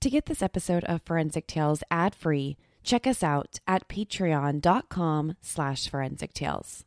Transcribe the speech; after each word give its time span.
To 0.00 0.08
get 0.08 0.24
this 0.24 0.40
episode 0.40 0.84
of 0.84 1.02
Forensic 1.02 1.46
Tales 1.46 1.82
ad-free, 1.90 2.56
check 2.82 3.06
us 3.06 3.22
out 3.22 3.60
at 3.66 3.86
patreon.com 3.86 5.34
slash 5.42 5.88
forensic 5.88 6.32
tales. 6.32 6.86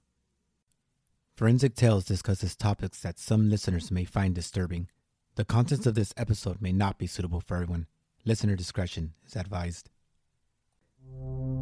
Forensic 1.36 1.76
Tales 1.76 2.06
discusses 2.06 2.56
topics 2.56 3.02
that 3.02 3.20
some 3.20 3.52
listeners 3.52 3.92
may 3.92 4.04
find 4.04 4.34
disturbing. 4.34 4.88
The 5.36 5.46
contents 5.46 5.86
of 5.86 5.94
this 5.94 6.12
episode 6.18 6.60
may 6.60 6.72
not 6.72 6.98
be 6.98 7.06
suitable 7.06 7.40
for 7.40 7.56
everyone. 7.56 7.86
Listener 8.26 8.55
discretion 8.55 9.14
is 9.27 9.36
advised. 9.36 9.91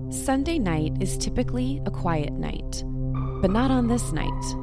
Sunday 0.10 0.58
night 0.58 0.94
is 1.02 1.18
typically 1.18 1.82
a 1.86 1.92
quiet 1.92 2.32
night, 2.32 2.84
but 3.42 3.52
not 3.52 3.72
on 3.72 3.88
this 3.88 4.14
night. 4.14 4.56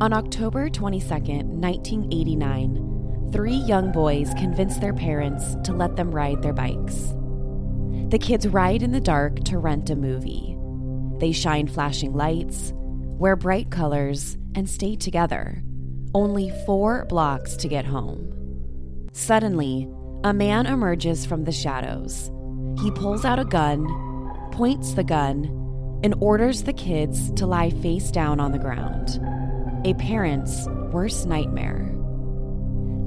On 0.00 0.12
October 0.12 0.68
22nd, 0.68 1.44
1989, 1.44 2.87
three 3.32 3.56
young 3.56 3.92
boys 3.92 4.32
convince 4.34 4.78
their 4.78 4.94
parents 4.94 5.56
to 5.64 5.72
let 5.72 5.96
them 5.96 6.10
ride 6.10 6.42
their 6.42 6.52
bikes. 6.52 7.14
The 8.10 8.18
kids 8.18 8.48
ride 8.48 8.82
in 8.82 8.92
the 8.92 9.00
dark 9.00 9.44
to 9.44 9.58
rent 9.58 9.90
a 9.90 9.96
movie. 9.96 10.56
They 11.18 11.32
shine 11.32 11.66
flashing 11.66 12.14
lights, 12.14 12.72
wear 12.74 13.36
bright 13.36 13.70
colors, 13.70 14.38
and 14.54 14.68
stay 14.68 14.96
together. 14.96 15.62
Only 16.14 16.50
four 16.64 17.04
blocks 17.06 17.56
to 17.56 17.68
get 17.68 17.84
home. 17.84 19.08
Suddenly, 19.12 19.88
a 20.24 20.32
man 20.32 20.66
emerges 20.66 21.26
from 21.26 21.44
the 21.44 21.52
shadows. 21.52 22.30
He 22.82 22.90
pulls 22.92 23.24
out 23.24 23.38
a 23.38 23.44
gun, 23.44 23.86
points 24.52 24.94
the 24.94 25.04
gun, 25.04 25.44
and 26.02 26.14
orders 26.20 26.62
the 26.62 26.72
kids 26.72 27.30
to 27.32 27.46
lie 27.46 27.70
face 27.70 28.10
down 28.10 28.40
on 28.40 28.52
the 28.52 28.58
ground. 28.58 29.20
A 29.84 29.94
parent's 29.94 30.66
worst 30.92 31.26
nightmare. 31.26 31.97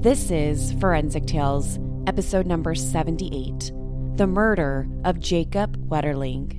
This 0.02 0.32
is 0.32 0.72
Forensic 0.80 1.26
Tales, 1.26 1.78
episode 2.08 2.44
number 2.44 2.74
78 2.74 3.70
The 4.16 4.26
Murder 4.26 4.88
of 5.04 5.20
Jacob 5.20 5.76
Wetterling. 5.88 6.58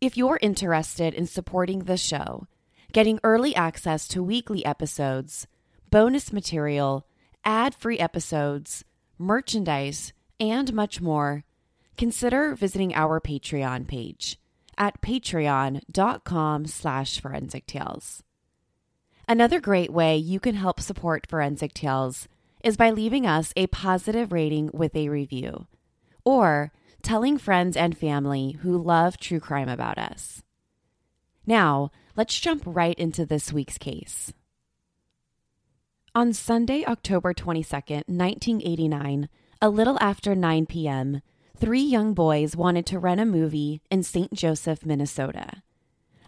If 0.00 0.16
you're 0.16 0.38
interested 0.40 1.12
in 1.12 1.26
supporting 1.26 1.80
the 1.80 1.98
show, 1.98 2.46
getting 2.90 3.20
early 3.22 3.54
access 3.54 4.08
to 4.08 4.22
weekly 4.22 4.64
episodes, 4.64 5.46
bonus 5.90 6.32
material, 6.32 7.06
ad 7.44 7.74
free 7.74 7.98
episodes, 7.98 8.82
merchandise, 9.18 10.14
and 10.40 10.72
much 10.72 11.02
more, 11.02 11.44
consider 11.98 12.54
visiting 12.54 12.94
our 12.94 13.20
Patreon 13.20 13.86
page 13.86 14.40
at 14.78 15.02
patreon.com 15.02 16.66
slash 16.66 17.20
forensic 17.20 17.66
tales. 17.66 18.22
Another 19.28 19.60
great 19.60 19.92
way 19.92 20.16
you 20.16 20.40
can 20.40 20.54
help 20.54 20.80
support 20.80 21.26
Forensic 21.28 21.74
Tales 21.74 22.26
is 22.64 22.78
by 22.78 22.90
leaving 22.90 23.26
us 23.26 23.52
a 23.54 23.66
positive 23.66 24.32
rating 24.32 24.70
with 24.72 24.96
a 24.96 25.10
review, 25.10 25.66
or 26.24 26.72
telling 27.02 27.38
friends 27.38 27.76
and 27.76 27.96
family 27.96 28.58
who 28.62 28.76
love 28.76 29.18
true 29.18 29.40
crime 29.40 29.68
about 29.68 29.98
us. 29.98 30.42
Now, 31.46 31.90
let's 32.16 32.38
jump 32.38 32.62
right 32.66 32.98
into 32.98 33.26
this 33.26 33.52
week's 33.52 33.78
case. 33.78 34.32
On 36.14 36.32
Sunday, 36.32 36.84
October 36.86 37.32
22nd, 37.32 38.08
1989, 38.08 39.28
a 39.62 39.68
little 39.68 39.96
after 40.00 40.34
9 40.34 40.66
p.m., 40.66 41.22
three 41.56 41.82
young 41.82 42.14
boys 42.14 42.56
wanted 42.56 42.86
to 42.86 42.98
rent 42.98 43.20
a 43.20 43.24
movie 43.24 43.80
in 43.90 44.02
St. 44.02 44.32
Joseph, 44.32 44.84
Minnesota. 44.84 45.62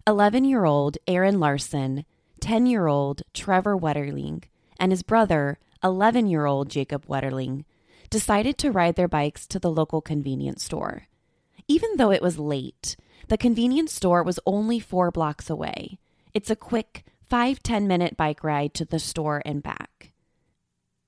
11 0.07 0.45
year 0.45 0.65
old 0.65 0.99
Aaron 1.07 1.41
Larson, 1.41 2.05
10 2.41 2.67
year 2.67 2.87
old 2.87 3.23
Trevor 3.33 3.77
Wetterling, 3.77 4.45
and 4.79 4.93
his 4.93 5.03
brother, 5.03 5.59
11 5.83 6.27
year 6.27 6.47
old 6.47 6.69
Jacob 6.69 7.07
Wetterling, 7.07 7.65
decided 8.13 8.59
to 8.59 8.71
ride 8.71 8.95
their 8.95 9.09
bikes 9.09 9.47
to 9.49 9.59
the 9.59 9.71
local 9.71 10.03
convenience 10.03 10.63
store. 10.63 11.09
Even 11.67 11.97
though 11.97 12.13
it 12.13 12.21
was 12.21 12.39
late, 12.39 12.95
the 13.29 13.39
convenience 13.39 13.93
store 13.93 14.23
was 14.23 14.39
only 14.45 14.79
four 14.79 15.11
blocks 15.11 15.49
away. 15.49 15.99
It's 16.35 16.51
a 16.51 16.57
quick 16.57 17.05
five 17.29 17.63
ten 17.63 17.89
minute 17.89 18.17
bike 18.17 18.45
ride 18.45 18.75
to 18.75 18.85
the 18.85 18.99
store 18.99 19.41
and 19.47 19.63
back. 19.63 20.13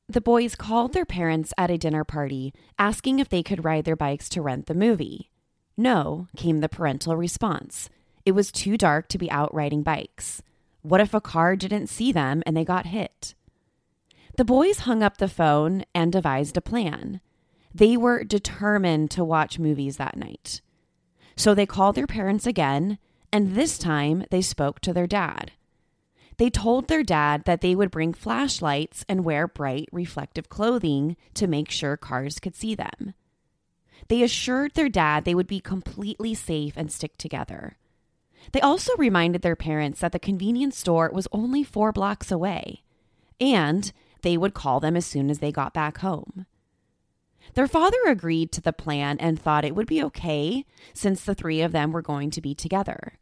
The 0.08 0.22
boys 0.22 0.54
called 0.54 0.94
their 0.94 1.04
parents 1.04 1.52
at 1.58 1.70
a 1.70 1.76
dinner 1.76 2.04
party 2.04 2.54
asking 2.78 3.18
if 3.18 3.28
they 3.28 3.42
could 3.42 3.64
ride 3.64 3.84
their 3.84 3.96
bikes 3.96 4.30
to 4.30 4.42
rent 4.42 4.66
the 4.66 4.74
movie. 4.74 5.30
No, 5.76 6.28
came 6.36 6.60
the 6.60 6.68
parental 6.70 7.16
response. 7.16 7.90
It 8.24 8.32
was 8.32 8.50
too 8.50 8.78
dark 8.78 9.08
to 9.08 9.18
be 9.18 9.30
out 9.30 9.52
riding 9.52 9.82
bikes. 9.82 10.40
What 10.80 11.02
if 11.02 11.12
a 11.12 11.20
car 11.20 11.56
didn't 11.56 11.88
see 11.88 12.12
them 12.12 12.42
and 12.46 12.56
they 12.56 12.64
got 12.64 12.86
hit? 12.86 13.34
The 14.36 14.44
boys 14.44 14.80
hung 14.80 15.02
up 15.02 15.18
the 15.18 15.28
phone 15.28 15.84
and 15.94 16.12
devised 16.12 16.56
a 16.56 16.60
plan. 16.60 17.20
They 17.72 17.96
were 17.96 18.24
determined 18.24 19.10
to 19.12 19.24
watch 19.24 19.58
movies 19.58 19.96
that 19.96 20.16
night. 20.16 20.60
So 21.36 21.54
they 21.54 21.66
called 21.66 21.94
their 21.94 22.06
parents 22.06 22.46
again, 22.46 22.98
and 23.32 23.54
this 23.54 23.78
time 23.78 24.24
they 24.30 24.42
spoke 24.42 24.80
to 24.80 24.92
their 24.92 25.06
dad. 25.06 25.52
They 26.36 26.50
told 26.50 26.88
their 26.88 27.04
dad 27.04 27.44
that 27.44 27.60
they 27.60 27.76
would 27.76 27.92
bring 27.92 28.12
flashlights 28.12 29.04
and 29.08 29.24
wear 29.24 29.46
bright, 29.46 29.88
reflective 29.92 30.48
clothing 30.48 31.16
to 31.34 31.46
make 31.46 31.70
sure 31.70 31.96
cars 31.96 32.40
could 32.40 32.56
see 32.56 32.74
them. 32.74 33.14
They 34.08 34.22
assured 34.22 34.74
their 34.74 34.88
dad 34.88 35.24
they 35.24 35.34
would 35.34 35.46
be 35.46 35.60
completely 35.60 36.34
safe 36.34 36.74
and 36.76 36.90
stick 36.90 37.16
together. 37.16 37.76
They 38.52 38.60
also 38.60 38.96
reminded 38.96 39.42
their 39.42 39.56
parents 39.56 40.00
that 40.00 40.12
the 40.12 40.18
convenience 40.18 40.76
store 40.76 41.10
was 41.12 41.28
only 41.32 41.62
four 41.62 41.92
blocks 41.92 42.30
away, 42.30 42.82
and 43.40 43.92
they 44.24 44.36
would 44.36 44.54
call 44.54 44.80
them 44.80 44.96
as 44.96 45.06
soon 45.06 45.30
as 45.30 45.38
they 45.38 45.52
got 45.52 45.72
back 45.72 45.98
home. 45.98 46.46
Their 47.52 47.68
father 47.68 47.98
agreed 48.06 48.50
to 48.52 48.60
the 48.60 48.72
plan 48.72 49.18
and 49.20 49.38
thought 49.38 49.64
it 49.64 49.76
would 49.76 49.86
be 49.86 50.02
okay 50.02 50.64
since 50.94 51.22
the 51.22 51.34
three 51.34 51.60
of 51.60 51.72
them 51.72 51.92
were 51.92 52.02
going 52.02 52.30
to 52.30 52.40
be 52.40 52.54
together. 52.54 53.18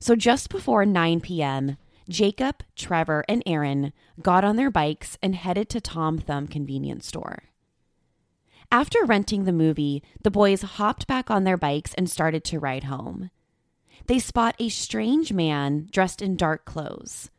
So 0.00 0.16
just 0.16 0.50
before 0.50 0.84
9 0.84 1.20
p.m., 1.20 1.76
Jacob, 2.08 2.64
Trevor, 2.74 3.24
and 3.28 3.42
Aaron 3.46 3.92
got 4.20 4.44
on 4.44 4.56
their 4.56 4.70
bikes 4.70 5.16
and 5.22 5.36
headed 5.36 5.68
to 5.70 5.80
Tom 5.80 6.18
Thumb 6.18 6.48
convenience 6.48 7.06
store. 7.06 7.44
After 8.72 9.04
renting 9.04 9.44
the 9.44 9.52
movie, 9.52 10.02
the 10.22 10.30
boys 10.30 10.62
hopped 10.62 11.06
back 11.06 11.30
on 11.30 11.44
their 11.44 11.56
bikes 11.56 11.94
and 11.94 12.10
started 12.10 12.44
to 12.44 12.58
ride 12.58 12.84
home. 12.84 13.30
They 14.06 14.18
spot 14.18 14.56
a 14.58 14.68
strange 14.68 15.32
man 15.32 15.88
dressed 15.92 16.20
in 16.20 16.36
dark 16.36 16.64
clothes. 16.64 17.30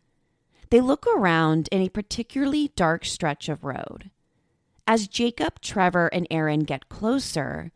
They 0.72 0.80
look 0.80 1.06
around 1.06 1.68
in 1.70 1.82
a 1.82 1.90
particularly 1.90 2.72
dark 2.78 3.04
stretch 3.04 3.50
of 3.50 3.66
road. 3.66 4.10
As 4.88 5.10
Jacob, 5.10 5.60
Trevor, 5.60 6.08
and 6.08 6.26
Aaron 6.32 6.62
get 6.62 6.88
closer, 6.88 7.74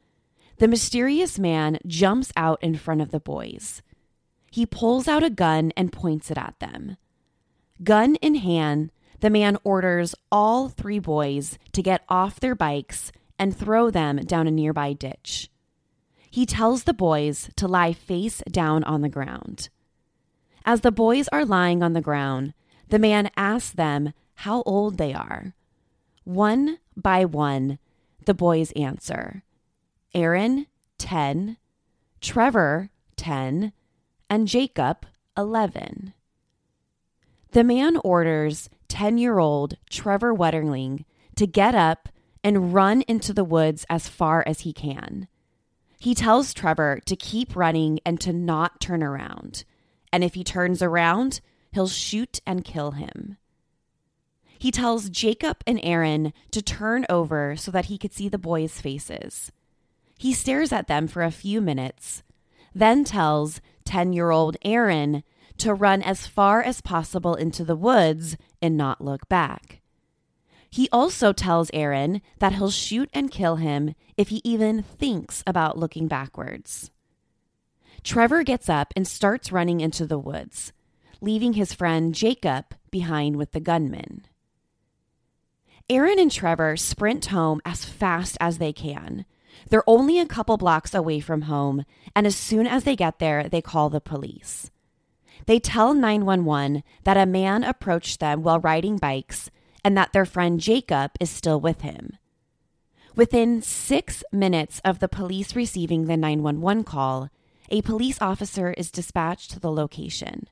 the 0.58 0.70
mysterious 0.70 1.38
man 1.38 1.78
jumps 1.86 2.32
out 2.38 2.64
in 2.64 2.76
front 2.76 3.02
of 3.02 3.12
the 3.12 3.20
boys. 3.20 3.82
He 4.50 4.66
pulls 4.66 5.10
out 5.10 5.24
a 5.24 5.30
gun 5.30 5.74
and 5.76 5.92
points 5.92 6.32
it 6.32 6.38
at 6.38 6.56
them. 6.60 6.96
Gun 7.84 8.16
in 8.16 8.36
hand, 8.36 8.92
the 9.20 9.30
man 9.30 9.58
orders 9.66 10.16
all 10.32 10.70
three 10.70 11.00
boys 11.00 11.60
to 11.74 11.84
get 11.84 12.06
off 12.08 12.40
their 12.40 12.56
bikes 12.56 13.12
and 13.38 13.56
throw 13.56 13.92
them 13.92 14.18
down 14.18 14.48
a 14.48 14.52
nearby 14.52 14.94
ditch. 14.94 15.50
He 16.32 16.46
tells 16.46 16.84
the 16.84 16.94
boys 16.94 17.50
to 17.58 17.68
lie 17.68 17.92
face 17.92 18.42
down 18.50 18.86
on 18.86 19.02
the 19.02 19.10
ground. 19.10 19.68
As 20.66 20.80
the 20.80 20.92
boys 20.92 21.28
are 21.30 21.46
lying 21.46 21.84
on 21.84 21.92
the 21.92 22.02
ground, 22.02 22.54
the 22.90 23.00
man 23.00 23.30
asks 23.36 23.72
them 23.72 24.14
how 24.36 24.62
old 24.64 24.98
they 24.98 25.14
are. 25.14 25.54
One 26.24 26.80
by 26.96 27.26
one, 27.26 27.80
the 28.26 28.34
boys 28.34 28.72
answer 28.74 29.44
Aaron, 30.14 30.68
10, 30.98 31.58
Trevor, 32.22 32.90
10, 33.18 33.74
and 34.30 34.48
Jacob, 34.48 35.06
11. 35.38 36.14
The 37.52 37.64
man 37.64 37.98
orders 38.04 38.70
10 38.88 39.18
year 39.18 39.40
old 39.40 39.76
Trevor 39.90 40.34
Wetterling 40.34 41.06
to 41.36 41.48
get 41.48 41.76
up 41.76 42.10
and 42.44 42.74
run 42.74 43.02
into 43.08 43.34
the 43.34 43.44
woods 43.44 43.86
as 43.90 44.08
far 44.08 44.44
as 44.46 44.62
he 44.62 44.74
can. 44.74 45.28
He 46.00 46.14
tells 46.14 46.54
Trevor 46.54 47.00
to 47.06 47.16
keep 47.16 47.56
running 47.56 48.00
and 48.06 48.20
to 48.22 48.32
not 48.32 48.80
turn 48.80 49.02
around. 49.02 49.64
And 50.14 50.24
if 50.24 50.36
he 50.36 50.44
turns 50.44 50.82
around, 50.82 51.42
he'll 51.76 51.88
shoot 51.88 52.40
and 52.48 52.64
kill 52.64 52.92
him. 52.92 53.38
He 54.58 54.72
tells 54.72 55.10
Jacob 55.10 55.58
and 55.68 55.80
Aaron 55.84 56.32
to 56.52 56.62
turn 56.62 57.06
over 57.10 57.56
so 57.56 57.70
that 57.72 57.86
he 57.86 57.98
could 57.98 58.14
see 58.14 58.30
the 58.30 58.38
boys' 58.38 58.80
faces. 58.80 59.52
He 60.18 60.34
stares 60.34 60.72
at 60.72 60.88
them 60.88 61.08
for 61.08 61.22
a 61.22 61.32
few 61.32 61.60
minutes, 61.60 62.24
then 62.74 63.04
tells 63.04 63.60
10 63.84 64.14
year 64.14 64.32
old 64.32 64.56
Aaron 64.64 65.24
to 65.58 65.74
run 65.74 66.02
as 66.02 66.28
far 66.28 66.64
as 66.64 66.82
possible 66.82 67.36
into 67.36 67.66
the 67.66 67.76
woods 67.76 68.38
and 68.62 68.78
not 68.78 69.04
look 69.04 69.28
back. 69.28 69.82
He 70.70 70.90
also 70.92 71.34
tells 71.34 71.70
Aaron 71.74 72.22
that 72.40 72.54
he'll 72.54 72.72
shoot 72.72 73.10
and 73.14 73.30
kill 73.30 73.58
him 73.58 73.96
if 74.18 74.30
he 74.30 74.42
even 74.44 74.82
thinks 74.82 75.44
about 75.46 75.78
looking 75.78 76.08
backwards. 76.08 76.92
Trevor 78.04 78.44
gets 78.44 78.70
up 78.70 78.94
and 78.96 79.08
starts 79.08 79.52
running 79.52 79.82
into 79.82 80.06
the 80.06 80.20
woods, 80.20 80.74
leaving 81.22 81.54
his 81.54 81.74
friend 81.74 82.14
Jacob 82.14 82.76
behind 82.92 83.36
with 83.36 83.52
the 83.52 83.60
gunman. 83.60 84.26
Aaron 85.90 86.18
and 86.18 86.32
Trevor 86.32 86.78
sprint 86.78 87.28
home 87.28 87.62
as 87.64 87.86
fast 87.86 88.38
as 88.42 88.58
they 88.58 88.74
can. 88.74 89.26
They're 89.70 89.88
only 89.88 90.20
a 90.20 90.26
couple 90.26 90.58
blocks 90.58 90.94
away 90.94 91.20
from 91.20 91.44
home, 91.44 91.86
and 92.16 92.26
as 92.26 92.36
soon 92.36 92.66
as 92.68 92.84
they 92.84 92.96
get 92.96 93.20
there, 93.20 93.48
they 93.48 93.62
call 93.62 93.90
the 93.90 94.02
police. 94.02 94.72
They 95.46 95.60
tell 95.60 95.94
911 95.94 96.84
that 97.04 97.18
a 97.18 97.26
man 97.26 97.64
approached 97.64 98.20
them 98.20 98.42
while 98.42 98.60
riding 98.60 98.98
bikes 98.98 99.52
and 99.84 99.96
that 99.96 100.14
their 100.14 100.26
friend 100.26 100.60
Jacob 100.60 101.12
is 101.20 101.30
still 101.30 101.60
with 101.60 101.82
him. 101.82 102.18
Within 103.16 103.62
six 103.62 104.24
minutes 104.32 104.82
of 104.84 105.00
the 105.00 105.08
police 105.08 105.56
receiving 105.56 106.06
the 106.06 106.18
911 106.18 106.84
call, 106.84 107.30
a 107.70 107.82
police 107.82 108.18
officer 108.20 108.72
is 108.72 108.92
dispatched 108.92 109.52
to 109.52 109.60
the 109.60 109.72
location. 109.72 110.50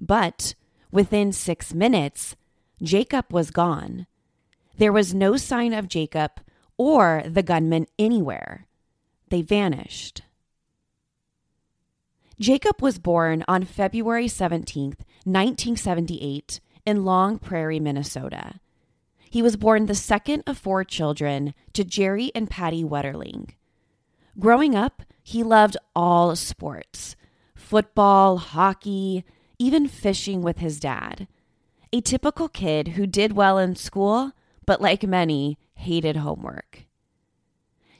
But 0.00 0.54
within 0.90 1.32
six 1.32 1.74
minutes, 1.74 2.36
Jacob 2.82 3.32
was 3.32 3.50
gone. 3.50 4.06
There 4.76 4.92
was 4.92 5.14
no 5.14 5.36
sign 5.36 5.72
of 5.72 5.88
Jacob 5.88 6.40
or 6.76 7.22
the 7.26 7.42
gunman 7.42 7.86
anywhere. 7.98 8.66
They 9.30 9.42
vanished. 9.42 10.22
Jacob 12.38 12.82
was 12.82 12.98
born 12.98 13.44
on 13.48 13.64
February 13.64 14.28
17, 14.28 14.88
1978, 15.24 16.60
in 16.84 17.04
Long 17.04 17.38
Prairie, 17.38 17.80
Minnesota. 17.80 18.60
He 19.30 19.42
was 19.42 19.56
born 19.56 19.86
the 19.86 19.94
second 19.94 20.44
of 20.46 20.56
four 20.56 20.84
children 20.84 21.54
to 21.72 21.82
Jerry 21.82 22.30
and 22.34 22.48
Patty 22.48 22.84
Wetterling. 22.84 23.50
Growing 24.38 24.74
up, 24.74 25.02
he 25.22 25.42
loved 25.42 25.76
all 25.94 26.36
sports 26.36 27.16
football, 27.54 28.36
hockey, 28.36 29.24
even 29.58 29.88
fishing 29.88 30.42
with 30.42 30.58
his 30.58 30.80
dad. 30.80 31.26
A 31.92 32.00
typical 32.00 32.48
kid 32.48 32.88
who 32.88 33.06
did 33.06 33.32
well 33.32 33.58
in 33.58 33.76
school, 33.76 34.32
but 34.66 34.80
like 34.80 35.02
many, 35.04 35.58
hated 35.74 36.16
homework. 36.16 36.84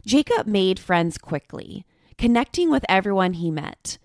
Jacob 0.04 0.46
made 0.46 0.78
friends 0.78 1.18
quickly, 1.18 1.84
connecting 2.18 2.70
with 2.70 2.84
everyone 2.88 3.34
he 3.34 3.50
met. 3.50 3.98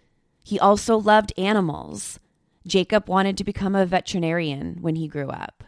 He 0.44 0.60
also 0.60 0.98
loved 0.98 1.34
animals. 1.38 2.20
Jacob 2.66 3.08
wanted 3.08 3.38
to 3.38 3.44
become 3.44 3.76
a 3.76 3.86
veterinarian 3.86 4.78
when 4.82 4.96
he 4.96 5.08
grew 5.08 5.30
up. 5.30 5.64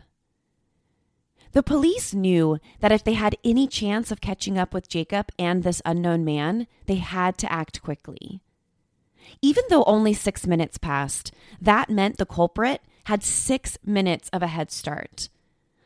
The 1.54 1.64
police 1.64 2.16
knew 2.16 2.58
that 2.80 2.92
if 2.92 3.04
they 3.04 3.14
had 3.14 3.38
any 3.44 3.68
chance 3.68 4.12
of 4.12 4.22
catching 4.22 4.58
up 4.58 4.74
with 4.74 4.90
Jacob 4.90 5.30
and 5.38 5.62
this 5.62 5.84
unknown 5.86 6.26
man, 6.26 6.66
they 6.88 6.96
had 6.96 7.38
to 7.40 7.52
act 7.52 7.84
quickly. 7.84 8.42
Even 9.42 9.64
though 9.70 9.84
only 9.84 10.14
six 10.14 10.48
minutes 10.48 10.78
passed, 10.78 11.32
that 11.62 11.90
meant 11.90 12.18
the 12.18 12.26
culprit 12.26 12.82
had 13.06 13.24
six 13.24 13.78
minutes 13.86 14.30
of 14.30 14.42
a 14.42 14.48
head 14.48 14.72
start. 14.72 15.30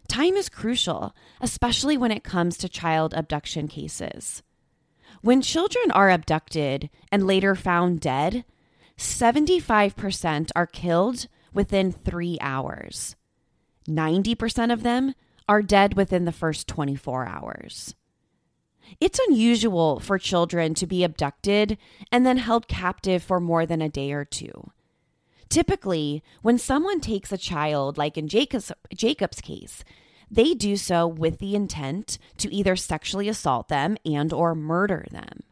Time 0.08 0.36
is 0.36 0.50
crucial, 0.50 1.16
especially 1.42 1.98
when 1.98 2.12
it 2.12 2.24
comes 2.24 2.58
to 2.58 2.70
child 2.70 3.14
abduction 3.14 3.68
cases. 3.68 4.44
When 5.22 5.42
children 5.42 5.92
are 5.92 6.10
abducted 6.10 6.90
and 7.12 7.28
later 7.28 7.56
found 7.56 8.00
dead, 8.00 8.46
75% 8.98 10.52
are 10.56 10.68
killed 10.68 11.28
within 11.54 11.92
three 11.92 12.38
hours. 12.40 13.16
90% 13.88 14.72
of 14.72 14.84
them 14.84 15.14
are 15.48 15.62
dead 15.62 15.96
within 15.96 16.26
the 16.26 16.32
first 16.32 16.68
24 16.68 17.26
hours. 17.26 17.96
It's 19.00 19.20
unusual 19.28 20.00
for 20.00 20.18
children 20.18 20.74
to 20.76 20.88
be 20.88 21.04
abducted 21.04 21.78
and 22.12 22.26
then 22.26 22.38
held 22.38 22.68
captive 22.68 23.24
for 23.24 23.40
more 23.40 23.66
than 23.66 23.82
a 23.82 23.90
day 23.90 24.12
or 24.12 24.26
two. 24.26 24.72
Typically, 25.50 26.24
when 26.42 26.58
someone 26.58 27.00
takes 27.00 27.32
a 27.32 27.38
child, 27.38 27.98
like 27.98 28.18
in 28.18 28.28
Jacob's, 28.28 28.72
Jacob's 28.94 29.42
case, 29.42 29.84
they 30.30 30.54
do 30.54 30.76
so 30.76 31.08
with 31.08 31.40
the 31.40 31.56
intent 31.56 32.18
to 32.38 32.54
either 32.54 32.76
sexually 32.76 33.30
assault 33.30 33.70
them 33.70 33.98
and 34.06 34.34
or 34.34 34.56
murder 34.56 35.06
them. 35.12 35.44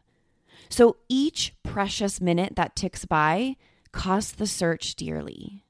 So 0.68 0.96
each 1.08 1.54
precious 1.62 2.20
minute 2.20 2.56
that 2.56 2.76
ticks 2.76 3.04
by 3.04 3.56
costs 3.92 4.32
the 4.32 4.46
search 4.46 4.94
dearly. 4.96 5.64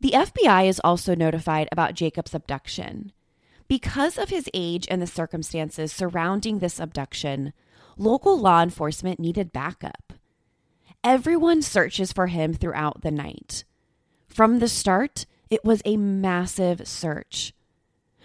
The 0.00 0.12
FBI 0.12 0.66
is 0.66 0.80
also 0.82 1.14
notified 1.14 1.68
about 1.70 1.94
Jacob's 1.94 2.34
abduction. 2.34 3.12
Because 3.70 4.18
of 4.18 4.30
his 4.30 4.50
age 4.52 4.88
and 4.90 5.00
the 5.00 5.06
circumstances 5.06 5.92
surrounding 5.92 6.58
this 6.58 6.80
abduction, 6.80 7.52
local 7.96 8.36
law 8.36 8.64
enforcement 8.64 9.20
needed 9.20 9.52
backup. 9.52 10.12
Everyone 11.04 11.62
searches 11.62 12.12
for 12.12 12.26
him 12.26 12.52
throughout 12.52 13.02
the 13.02 13.12
night. 13.12 13.62
From 14.26 14.58
the 14.58 14.66
start, 14.66 15.24
it 15.50 15.64
was 15.64 15.82
a 15.84 15.96
massive 15.96 16.88
search. 16.88 17.54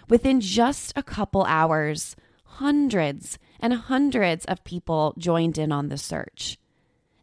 Within 0.09 0.42
just 0.42 0.94
a 0.95 1.03
couple 1.03 1.44
hours, 1.44 2.15
hundreds 2.45 3.38
and 3.59 3.75
hundreds 3.75 4.45
of 4.45 4.63
people 4.63 5.13
joined 5.15 5.59
in 5.59 5.71
on 5.71 5.89
the 5.89 5.98
search. 6.00 6.57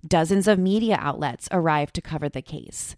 Dozens 0.07 0.47
of 0.47 0.61
media 0.61 0.97
outlets 1.01 1.49
arrived 1.51 1.97
to 1.97 2.01
cover 2.01 2.29
the 2.29 2.41
case. 2.41 2.95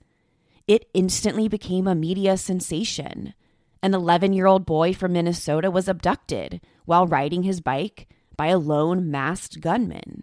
It 0.68 0.90
instantly 0.92 1.48
became 1.48 1.87
a 1.87 1.94
media 1.94 2.37
sensation. 2.37 3.32
An 3.84 3.92
11 3.92 4.32
year 4.32 4.46
old 4.46 4.64
boy 4.64 4.94
from 4.94 5.12
Minnesota 5.12 5.70
was 5.70 5.88
abducted 5.88 6.62
while 6.86 7.06
riding 7.06 7.42
his 7.42 7.60
bike 7.60 8.08
by 8.34 8.46
a 8.46 8.56
lone 8.56 9.10
masked 9.10 9.60
gunman. 9.60 10.22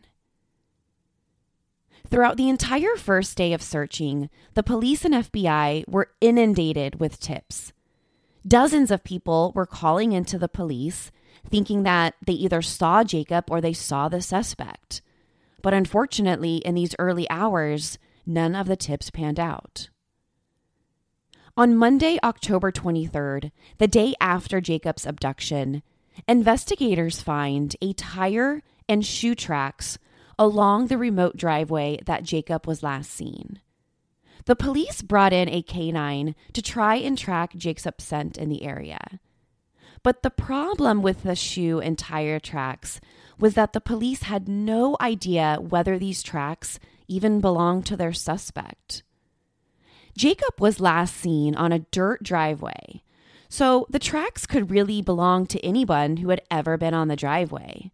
Throughout 2.10 2.38
the 2.38 2.50
entire 2.50 2.96
first 2.96 3.38
day 3.38 3.54
of 3.54 3.62
searching, 3.62 4.32
the 4.56 4.64
police 4.64 5.06
and 5.06 5.14
FBI 5.14 5.88
were 5.88 6.10
inundated 6.22 7.00
with 7.00 7.20
tips. 7.20 7.72
Dozens 8.48 8.90
of 8.90 9.04
people 9.04 9.52
were 9.54 9.68
calling 9.68 10.12
into 10.12 10.40
the 10.40 10.50
police 10.50 11.12
thinking 11.48 11.84
that 11.84 12.16
they 12.26 12.34
either 12.34 12.64
saw 12.64 13.04
Jacob 13.04 13.46
or 13.52 13.62
they 13.62 13.74
saw 13.74 14.10
the 14.10 14.24
suspect. 14.24 15.04
But 15.62 15.76
unfortunately, 15.76 16.58
in 16.66 16.74
these 16.74 16.96
early 16.98 17.30
hours, 17.30 18.00
none 18.26 18.56
of 18.56 18.66
the 18.66 18.76
tips 18.76 19.12
panned 19.12 19.40
out. 19.40 19.90
On 21.62 21.76
Monday, 21.76 22.18
October 22.24 22.72
23rd, 22.72 23.52
the 23.78 23.88
day 23.88 24.16
after 24.20 24.60
Jacob's 24.60 25.06
abduction, 25.06 25.84
investigators 26.28 27.22
find 27.22 27.76
a 27.84 27.94
tire 27.94 28.64
and 28.90 29.06
shoe 29.06 29.36
tracks 29.36 30.00
along 30.40 30.88
the 30.88 30.98
remote 30.98 31.38
driveway 31.38 32.00
that 32.08 32.24
Jacob 32.24 32.66
was 32.66 32.82
last 32.82 33.12
seen. 33.12 33.62
The 34.46 34.56
police 34.56 35.04
brought 35.04 35.34
in 35.34 35.50
a 35.50 35.62
canine 35.62 36.34
to 36.54 36.64
try 36.64 36.96
and 36.96 37.16
track 37.16 37.56
Jacob's 37.56 38.06
scent 38.06 38.40
in 38.40 38.50
the 38.50 38.64
area. 38.64 39.20
But 40.02 40.24
the 40.24 40.32
problem 40.32 41.04
with 41.04 41.22
the 41.22 41.36
shoe 41.36 41.80
and 41.80 41.96
tire 41.96 42.40
tracks 42.40 43.00
was 43.38 43.54
that 43.54 43.74
the 43.74 43.82
police 43.82 44.24
had 44.24 44.50
no 44.50 44.98
idea 45.00 45.60
whether 45.62 46.00
these 46.00 46.24
tracks 46.24 46.80
even 47.08 47.40
belonged 47.40 47.86
to 47.86 47.96
their 47.96 48.14
suspect. 48.14 49.04
Jacob 50.18 50.60
was 50.60 50.80
last 50.80 51.16
seen 51.16 51.56
on 51.56 51.72
a 51.72 51.80
dirt 51.80 52.24
driveway, 52.24 53.04
so 53.50 53.86
the 53.90 54.00
tracks 54.00 54.46
could 54.46 54.72
really 54.72 55.02
belong 55.02 55.46
to 55.48 55.66
anyone 55.66 56.18
who 56.18 56.30
had 56.30 56.42
ever 56.50 56.78
been 56.78 56.94
on 56.94 57.08
the 57.08 57.16
driveway. 57.16 57.92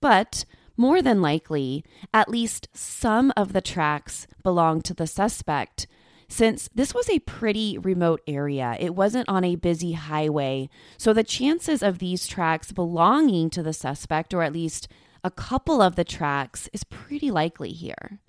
But 0.00 0.44
more 0.76 1.00
than 1.00 1.22
likely, 1.22 1.84
at 2.12 2.28
least 2.28 2.68
some 2.72 3.32
of 3.36 3.52
the 3.52 3.60
tracks 3.60 4.26
belonged 4.42 4.84
to 4.84 4.94
the 4.94 5.06
suspect 5.06 5.86
since 6.28 6.68
this 6.74 6.92
was 6.92 7.08
a 7.08 7.20
pretty 7.20 7.78
remote 7.78 8.20
area. 8.26 8.76
It 8.80 8.94
wasn't 8.94 9.28
on 9.28 9.44
a 9.44 9.56
busy 9.56 9.92
highway, 9.92 10.68
so 10.98 11.12
the 11.12 11.24
chances 11.24 11.82
of 11.82 11.98
these 11.98 12.26
tracks 12.26 12.72
belonging 12.72 13.48
to 13.50 13.62
the 13.62 13.72
suspect, 13.72 14.34
or 14.34 14.42
at 14.42 14.52
least 14.52 14.88
a 15.22 15.30
couple 15.30 15.80
of 15.80 15.96
the 15.96 16.04
tracks 16.04 16.68
is 16.72 16.84
pretty 16.84 17.30
likely 17.30 17.70
here. 17.70 18.20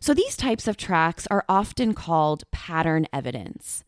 So 0.00 0.14
these 0.14 0.36
types 0.36 0.68
of 0.68 0.76
tracks 0.76 1.26
are 1.30 1.44
often 1.48 1.94
called 1.94 2.44
pattern 2.50 3.06
evidence. 3.12 3.84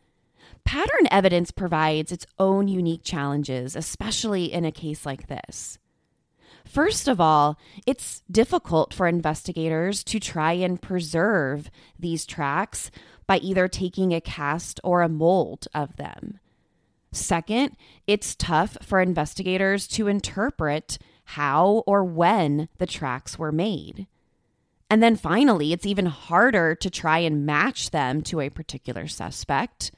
Pattern 0.65 1.09
evidence 1.11 1.51
provides 1.51 2.13
its 2.13 2.27
own 2.39 2.69
unique 2.69 3.03
challenges, 3.03 3.75
especially 3.75 4.53
in 4.53 4.65
a 4.65 4.73
case 4.73 5.07
like 5.07 5.29
this. 5.29 5.79
First 6.65 7.09
of 7.09 7.21
all, 7.21 7.59
it's 7.87 8.23
difficult 8.31 8.93
for 8.93 9.09
investigators 9.09 10.05
to 10.05 10.21
try 10.21 10.53
and 10.53 10.81
preserve 10.81 11.71
these 11.99 12.27
tracks 12.27 12.91
by 13.27 13.39
either 13.39 13.67
taking 13.69 14.13
a 14.13 14.21
cast 14.21 14.79
or 14.85 15.03
a 15.03 15.09
mold 15.09 15.67
of 15.75 15.97
them. 15.97 16.39
Second, 17.13 17.77
it's 18.07 18.37
tough 18.37 18.77
for 18.83 19.01
investigators 19.01 19.89
to 19.89 20.07
interpret 20.07 20.99
how 21.25 21.83
or 21.87 22.05
when 22.05 22.69
the 22.79 22.87
tracks 22.87 23.39
were 23.39 23.53
made. 23.53 24.07
And 24.91 25.01
then 25.01 25.15
finally, 25.15 25.73
it's 25.73 25.87
even 25.87 26.07
harder 26.07 26.75
to 26.75 26.91
try 26.91 27.19
and 27.19 27.47
match 27.47 27.93
them 27.93 28.23
to 28.23 28.41
a 28.41 28.51
particular 28.51 29.07
suspect. 29.07 29.93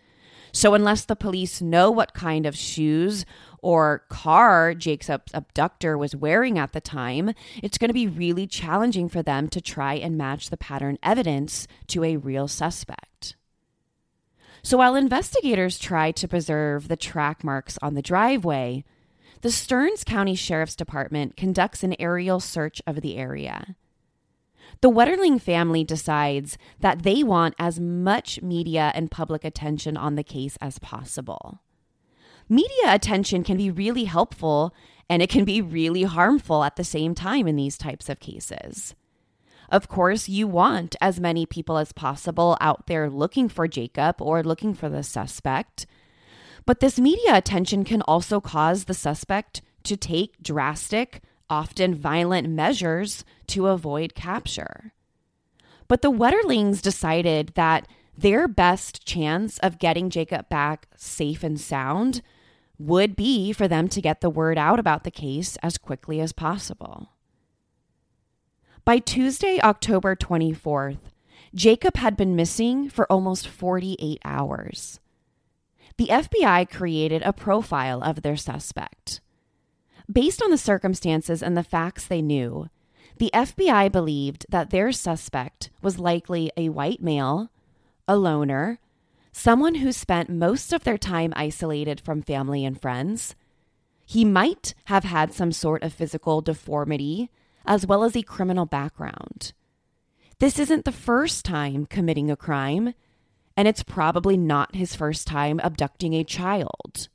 So, 0.52 0.74
unless 0.74 1.06
the 1.06 1.16
police 1.16 1.62
know 1.62 1.90
what 1.90 2.12
kind 2.12 2.44
of 2.44 2.54
shoes 2.54 3.24
or 3.62 4.04
car 4.10 4.74
Jacob's 4.74 5.32
abductor 5.32 5.96
was 5.96 6.14
wearing 6.14 6.58
at 6.58 6.72
the 6.72 6.80
time, 6.80 7.32
it's 7.62 7.78
going 7.78 7.88
to 7.88 7.94
be 7.94 8.06
really 8.06 8.46
challenging 8.46 9.08
for 9.08 9.22
them 9.22 9.48
to 9.48 9.62
try 9.62 9.94
and 9.94 10.18
match 10.18 10.50
the 10.50 10.58
pattern 10.58 10.98
evidence 11.02 11.66
to 11.86 12.04
a 12.04 12.18
real 12.18 12.46
suspect. 12.46 13.34
So, 14.62 14.76
while 14.76 14.94
investigators 14.94 15.78
try 15.78 16.10
to 16.12 16.28
preserve 16.28 16.88
the 16.88 16.96
track 16.96 17.42
marks 17.42 17.78
on 17.80 17.94
the 17.94 18.02
driveway, 18.02 18.84
the 19.40 19.50
Stearns 19.50 20.04
County 20.04 20.34
Sheriff's 20.34 20.76
Department 20.76 21.34
conducts 21.34 21.82
an 21.82 21.96
aerial 21.98 22.40
search 22.40 22.82
of 22.86 23.00
the 23.00 23.16
area. 23.16 23.74
The 24.80 24.90
Wetterling 24.90 25.40
family 25.40 25.84
decides 25.84 26.58
that 26.80 27.02
they 27.02 27.22
want 27.22 27.54
as 27.58 27.78
much 27.78 28.42
media 28.42 28.90
and 28.94 29.10
public 29.10 29.44
attention 29.44 29.96
on 29.96 30.16
the 30.16 30.24
case 30.24 30.56
as 30.60 30.78
possible. 30.78 31.60
Media 32.48 32.86
attention 32.86 33.44
can 33.44 33.56
be 33.56 33.70
really 33.70 34.04
helpful 34.04 34.74
and 35.08 35.22
it 35.22 35.30
can 35.30 35.44
be 35.44 35.60
really 35.60 36.02
harmful 36.02 36.64
at 36.64 36.76
the 36.76 36.84
same 36.84 37.14
time 37.14 37.46
in 37.46 37.56
these 37.56 37.78
types 37.78 38.08
of 38.08 38.20
cases. 38.20 38.94
Of 39.68 39.88
course, 39.88 40.28
you 40.28 40.46
want 40.46 40.96
as 41.00 41.20
many 41.20 41.46
people 41.46 41.78
as 41.78 41.92
possible 41.92 42.58
out 42.60 42.86
there 42.88 43.08
looking 43.08 43.48
for 43.48 43.66
Jacob 43.66 44.20
or 44.20 44.42
looking 44.42 44.74
for 44.74 44.88
the 44.88 45.02
suspect. 45.02 45.86
But 46.66 46.80
this 46.80 47.00
media 47.00 47.36
attention 47.36 47.84
can 47.84 48.02
also 48.02 48.40
cause 48.40 48.84
the 48.84 48.94
suspect 48.94 49.62
to 49.84 49.96
take 49.96 50.42
drastic, 50.42 51.22
often 51.52 51.94
violent 51.94 52.48
measures 52.48 53.26
to 53.46 53.66
avoid 53.66 54.14
capture. 54.14 54.94
But 55.86 56.00
the 56.00 56.10
Wetterlings 56.10 56.80
decided 56.80 57.52
that 57.56 57.86
their 58.16 58.48
best 58.48 59.04
chance 59.04 59.58
of 59.58 59.78
getting 59.78 60.08
Jacob 60.08 60.48
back 60.48 60.88
safe 60.96 61.44
and 61.44 61.60
sound 61.60 62.22
would 62.78 63.14
be 63.14 63.52
for 63.52 63.68
them 63.68 63.86
to 63.88 64.00
get 64.00 64.22
the 64.22 64.30
word 64.30 64.56
out 64.56 64.80
about 64.80 65.04
the 65.04 65.10
case 65.10 65.58
as 65.62 65.76
quickly 65.76 66.20
as 66.20 66.32
possible. 66.32 67.10
By 68.86 68.98
Tuesday, 68.98 69.60
October 69.62 70.16
24th, 70.16 71.12
Jacob 71.54 71.98
had 71.98 72.16
been 72.16 72.34
missing 72.34 72.88
for 72.88 73.10
almost 73.12 73.46
48 73.46 74.18
hours. 74.24 75.00
The 75.98 76.06
FBI 76.06 76.70
created 76.70 77.20
a 77.22 77.34
profile 77.34 78.02
of 78.02 78.22
their 78.22 78.38
suspect. 78.38 79.20
Based 80.12 80.42
on 80.42 80.50
the 80.50 80.58
circumstances 80.58 81.42
and 81.42 81.56
the 81.56 81.62
facts 81.62 82.06
they 82.06 82.20
knew, 82.20 82.68
the 83.18 83.30
FBI 83.32 83.90
believed 83.90 84.46
that 84.48 84.70
their 84.70 84.92
suspect 84.92 85.70
was 85.80 85.98
likely 85.98 86.50
a 86.56 86.70
white 86.70 87.00
male, 87.00 87.50
a 88.08 88.16
loner, 88.16 88.78
someone 89.30 89.76
who 89.76 89.92
spent 89.92 90.28
most 90.28 90.72
of 90.72 90.84
their 90.84 90.98
time 90.98 91.32
isolated 91.36 92.00
from 92.00 92.20
family 92.20 92.64
and 92.64 92.80
friends. 92.80 93.34
He 94.04 94.24
might 94.24 94.74
have 94.86 95.04
had 95.04 95.32
some 95.32 95.52
sort 95.52 95.82
of 95.82 95.92
physical 95.92 96.40
deformity, 96.40 97.30
as 97.64 97.86
well 97.86 98.02
as 98.02 98.16
a 98.16 98.22
criminal 98.22 98.66
background. 98.66 99.52
This 100.40 100.58
isn't 100.58 100.84
the 100.84 100.92
first 100.92 101.44
time 101.44 101.86
committing 101.86 102.30
a 102.30 102.36
crime, 102.36 102.94
and 103.56 103.68
it's 103.68 103.84
probably 103.84 104.36
not 104.36 104.74
his 104.74 104.96
first 104.96 105.26
time 105.26 105.60
abducting 105.62 106.14
a 106.14 106.24
child. 106.24 107.08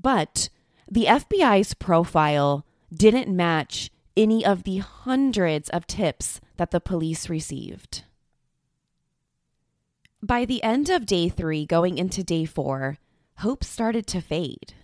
But 0.00 0.48
the 0.88 1.04
FBI's 1.06 1.74
profile 1.74 2.64
didn't 2.94 3.34
match 3.34 3.90
any 4.16 4.44
of 4.44 4.62
the 4.62 4.78
hundreds 4.78 5.68
of 5.70 5.86
tips 5.86 6.40
that 6.56 6.70
the 6.70 6.80
police 6.80 7.28
received. 7.28 8.04
By 10.22 10.44
the 10.44 10.62
end 10.62 10.88
of 10.88 11.06
day 11.06 11.28
three, 11.28 11.66
going 11.66 11.98
into 11.98 12.22
day 12.22 12.44
four, 12.44 12.98
hope 13.38 13.62
started 13.62 14.06
to 14.08 14.20
fade. 14.20 14.74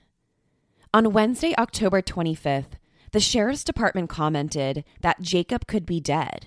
On 0.92 1.12
Wednesday, 1.12 1.54
October 1.56 2.02
25th, 2.02 2.72
the 3.12 3.20
sheriff's 3.20 3.64
department 3.64 4.10
commented 4.10 4.84
that 5.00 5.22
Jacob 5.22 5.66
could 5.66 5.86
be 5.86 6.00
dead. 6.00 6.46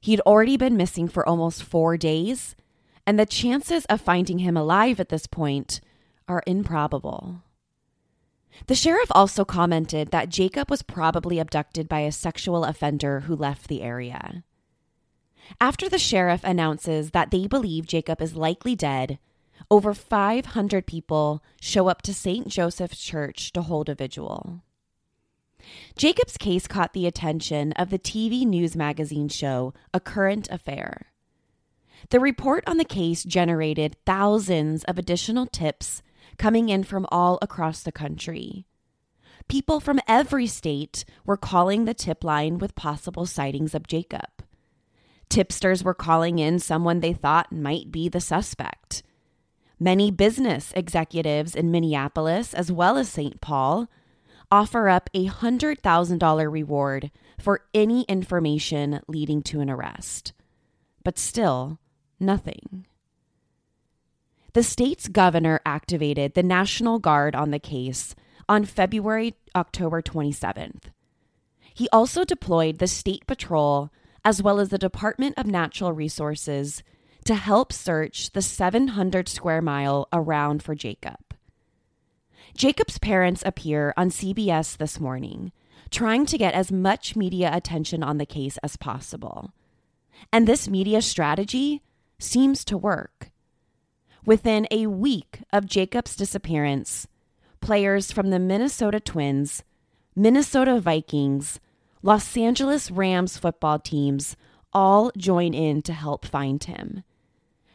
He'd 0.00 0.20
already 0.20 0.56
been 0.56 0.76
missing 0.76 1.08
for 1.08 1.28
almost 1.28 1.62
four 1.62 1.96
days, 1.96 2.54
and 3.06 3.18
the 3.18 3.26
chances 3.26 3.84
of 3.86 4.00
finding 4.00 4.38
him 4.38 4.56
alive 4.56 5.00
at 5.00 5.08
this 5.08 5.26
point 5.26 5.80
are 6.28 6.42
improbable. 6.46 7.42
The 8.66 8.74
sheriff 8.74 9.10
also 9.10 9.44
commented 9.44 10.10
that 10.10 10.28
Jacob 10.28 10.70
was 10.70 10.82
probably 10.82 11.38
abducted 11.38 11.88
by 11.88 12.00
a 12.00 12.12
sexual 12.12 12.64
offender 12.64 13.20
who 13.20 13.36
left 13.36 13.68
the 13.68 13.82
area. 13.82 14.42
After 15.60 15.88
the 15.88 15.98
sheriff 15.98 16.40
announces 16.42 17.12
that 17.12 17.30
they 17.30 17.46
believe 17.46 17.86
Jacob 17.86 18.20
is 18.20 18.34
likely 18.34 18.74
dead, 18.74 19.18
over 19.70 19.94
500 19.94 20.86
people 20.86 21.42
show 21.60 21.88
up 21.88 22.02
to 22.02 22.14
St. 22.14 22.48
Joseph's 22.48 23.00
Church 23.00 23.52
to 23.52 23.62
hold 23.62 23.88
a 23.88 23.94
vigil. 23.94 24.62
Jacob's 25.96 26.36
case 26.36 26.66
caught 26.66 26.92
the 26.92 27.06
attention 27.06 27.72
of 27.72 27.90
the 27.90 27.98
TV 27.98 28.44
news 28.44 28.76
magazine 28.76 29.28
show 29.28 29.74
A 29.92 30.00
Current 30.00 30.48
Affair. 30.50 31.12
The 32.10 32.20
report 32.20 32.64
on 32.66 32.76
the 32.76 32.84
case 32.84 33.24
generated 33.24 33.96
thousands 34.04 34.84
of 34.84 34.98
additional 34.98 35.46
tips 35.46 36.02
coming 36.38 36.68
in 36.68 36.84
from 36.84 37.06
all 37.10 37.38
across 37.42 37.82
the 37.82 37.92
country. 37.92 38.66
People 39.48 39.80
from 39.80 40.00
every 40.08 40.46
state 40.46 41.04
were 41.24 41.36
calling 41.36 41.84
the 41.84 41.94
tip 41.94 42.24
line 42.24 42.58
with 42.58 42.74
possible 42.74 43.26
sightings 43.26 43.74
of 43.74 43.86
Jacob. 43.86 44.44
Tipsters 45.28 45.84
were 45.84 45.94
calling 45.94 46.38
in 46.38 46.58
someone 46.58 47.00
they 47.00 47.12
thought 47.12 47.52
might 47.52 47.90
be 47.90 48.08
the 48.08 48.20
suspect. 48.20 49.02
Many 49.78 50.10
business 50.10 50.72
executives 50.74 51.54
in 51.54 51.70
Minneapolis, 51.70 52.54
as 52.54 52.72
well 52.72 52.96
as 52.96 53.08
St. 53.08 53.40
Paul, 53.40 53.88
offer 54.50 54.88
up 54.88 55.10
a 55.12 55.26
$100,000 55.26 56.52
reward 56.52 57.10
for 57.38 57.62
any 57.74 58.02
information 58.04 59.00
leading 59.06 59.42
to 59.42 59.60
an 59.60 59.68
arrest. 59.68 60.32
But 61.04 61.18
still, 61.18 61.78
nothing. 62.18 62.86
The 64.56 64.62
state's 64.62 65.08
governor 65.08 65.60
activated 65.66 66.32
the 66.32 66.42
National 66.42 66.98
Guard 66.98 67.36
on 67.36 67.50
the 67.50 67.58
case 67.58 68.14
on 68.48 68.64
February 68.64 69.34
October 69.54 70.00
27th. 70.00 70.84
He 71.74 71.90
also 71.92 72.24
deployed 72.24 72.78
the 72.78 72.86
State 72.86 73.26
Patrol 73.26 73.90
as 74.24 74.42
well 74.42 74.58
as 74.58 74.70
the 74.70 74.78
Department 74.78 75.34
of 75.36 75.44
Natural 75.44 75.92
Resources 75.92 76.82
to 77.26 77.34
help 77.34 77.70
search 77.70 78.30
the 78.30 78.40
700 78.40 79.28
square 79.28 79.60
mile 79.60 80.08
around 80.10 80.62
for 80.62 80.74
Jacob. 80.74 81.36
Jacob's 82.56 82.98
parents 82.98 83.42
appear 83.44 83.92
on 83.94 84.08
CBS 84.08 84.78
this 84.78 84.98
morning, 84.98 85.52
trying 85.90 86.24
to 86.24 86.38
get 86.38 86.54
as 86.54 86.72
much 86.72 87.14
media 87.14 87.50
attention 87.52 88.02
on 88.02 88.16
the 88.16 88.24
case 88.24 88.56
as 88.62 88.78
possible. 88.78 89.52
And 90.32 90.48
this 90.48 90.66
media 90.66 91.02
strategy 91.02 91.82
seems 92.18 92.64
to 92.64 92.78
work. 92.78 93.32
Within 94.26 94.66
a 94.72 94.88
week 94.88 95.42
of 95.52 95.66
Jacob's 95.66 96.16
disappearance, 96.16 97.06
players 97.60 98.10
from 98.10 98.30
the 98.30 98.40
Minnesota 98.40 98.98
Twins, 98.98 99.62
Minnesota 100.16 100.80
Vikings, 100.80 101.60
Los 102.02 102.36
Angeles 102.36 102.90
Rams 102.90 103.38
football 103.38 103.78
teams 103.78 104.36
all 104.72 105.12
join 105.16 105.54
in 105.54 105.80
to 105.82 105.92
help 105.92 106.26
find 106.26 106.64
him. 106.64 107.04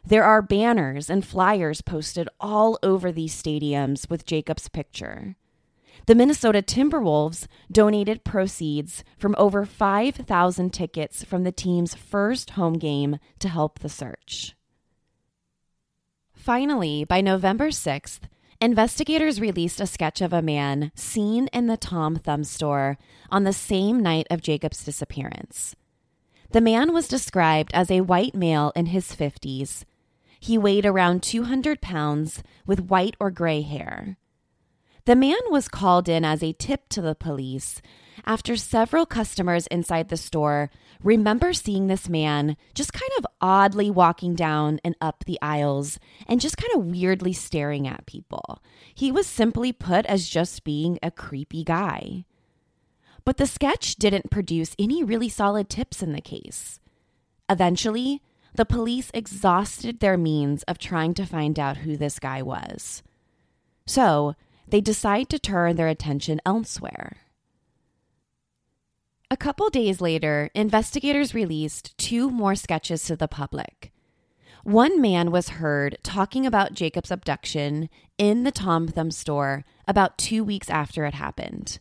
There 0.05 0.25
are 0.25 0.41
banners 0.41 1.09
and 1.09 1.25
flyers 1.25 1.79
posted 1.79 2.27
all 2.37 2.77
over 2.83 3.13
these 3.13 3.41
stadiums 3.41 4.09
with 4.09 4.25
Jacob's 4.25 4.67
picture. 4.67 5.37
The 6.05 6.15
Minnesota 6.15 6.61
Timberwolves 6.61 7.47
donated 7.71 8.25
proceeds 8.25 9.05
from 9.17 9.35
over 9.37 9.65
5,000 9.65 10.73
tickets 10.73 11.23
from 11.23 11.45
the 11.45 11.53
team's 11.53 11.95
first 11.95 12.51
home 12.51 12.73
game 12.73 13.19
to 13.39 13.47
help 13.47 13.79
the 13.79 13.87
search. 13.87 14.57
Finally, 16.41 17.03
by 17.03 17.21
November 17.21 17.67
6th, 17.67 18.21
investigators 18.59 19.39
released 19.39 19.79
a 19.79 19.85
sketch 19.85 20.21
of 20.21 20.33
a 20.33 20.41
man 20.41 20.91
seen 20.95 21.45
in 21.53 21.67
the 21.67 21.77
Tom 21.77 22.15
Thumb 22.15 22.43
store 22.43 22.97
on 23.29 23.43
the 23.43 23.53
same 23.53 24.01
night 24.01 24.25
of 24.31 24.41
Jacob's 24.41 24.83
disappearance. 24.83 25.75
The 26.49 26.59
man 26.59 26.93
was 26.93 27.07
described 27.07 27.69
as 27.75 27.91
a 27.91 28.01
white 28.01 28.33
male 28.33 28.71
in 28.75 28.87
his 28.87 29.15
50s. 29.15 29.83
He 30.39 30.57
weighed 30.57 30.83
around 30.83 31.21
200 31.21 31.79
pounds 31.79 32.41
with 32.65 32.89
white 32.89 33.15
or 33.19 33.29
gray 33.29 33.61
hair. 33.61 34.17
The 35.05 35.15
man 35.15 35.41
was 35.51 35.67
called 35.67 36.09
in 36.09 36.25
as 36.25 36.41
a 36.41 36.53
tip 36.53 36.89
to 36.89 37.03
the 37.03 37.13
police 37.13 37.83
after 38.25 38.55
several 38.55 39.05
customers 39.05 39.67
inside 39.67 40.09
the 40.09 40.17
store 40.17 40.69
remember 41.03 41.53
seeing 41.53 41.87
this 41.87 42.07
man 42.07 42.55
just 42.73 42.93
kind 42.93 43.11
of 43.17 43.25
oddly 43.39 43.89
walking 43.89 44.35
down 44.35 44.79
and 44.83 44.95
up 45.01 45.23
the 45.25 45.39
aisles 45.41 45.99
and 46.27 46.41
just 46.41 46.57
kind 46.57 46.71
of 46.75 46.85
weirdly 46.85 47.33
staring 47.33 47.87
at 47.87 48.05
people. 48.05 48.61
He 48.93 49.11
was 49.11 49.27
simply 49.27 49.71
put 49.71 50.05
as 50.05 50.29
just 50.29 50.63
being 50.63 50.99
a 51.01 51.11
creepy 51.11 51.63
guy. 51.63 52.25
But 53.23 53.37
the 53.37 53.47
sketch 53.47 53.95
didn't 53.95 54.31
produce 54.31 54.75
any 54.79 55.03
really 55.03 55.29
solid 55.29 55.69
tips 55.69 56.01
in 56.01 56.13
the 56.13 56.21
case. 56.21 56.79
Eventually, 57.49 58.21
the 58.53 58.65
police 58.65 59.11
exhausted 59.13 59.99
their 59.99 60.17
means 60.17 60.63
of 60.63 60.77
trying 60.77 61.13
to 61.15 61.25
find 61.25 61.59
out 61.59 61.77
who 61.77 61.95
this 61.95 62.19
guy 62.19 62.41
was. 62.41 63.03
So, 63.85 64.35
they 64.67 64.81
decide 64.81 65.29
to 65.29 65.39
turn 65.39 65.75
their 65.75 65.87
attention 65.87 66.39
elsewhere. 66.45 67.17
A 69.31 69.37
couple 69.37 69.69
days 69.69 70.01
later, 70.01 70.49
investigators 70.53 71.33
released 71.33 71.97
two 71.97 72.29
more 72.29 72.53
sketches 72.53 73.05
to 73.05 73.15
the 73.15 73.29
public. 73.29 73.93
One 74.65 74.99
man 74.99 75.31
was 75.31 75.51
heard 75.51 75.97
talking 76.03 76.45
about 76.45 76.73
Jacob's 76.73 77.11
abduction 77.11 77.87
in 78.17 78.43
the 78.43 78.51
Tom 78.51 78.89
Thumb 78.89 79.09
store 79.09 79.63
about 79.87 80.17
two 80.17 80.43
weeks 80.43 80.69
after 80.69 81.05
it 81.05 81.13
happened. 81.13 81.79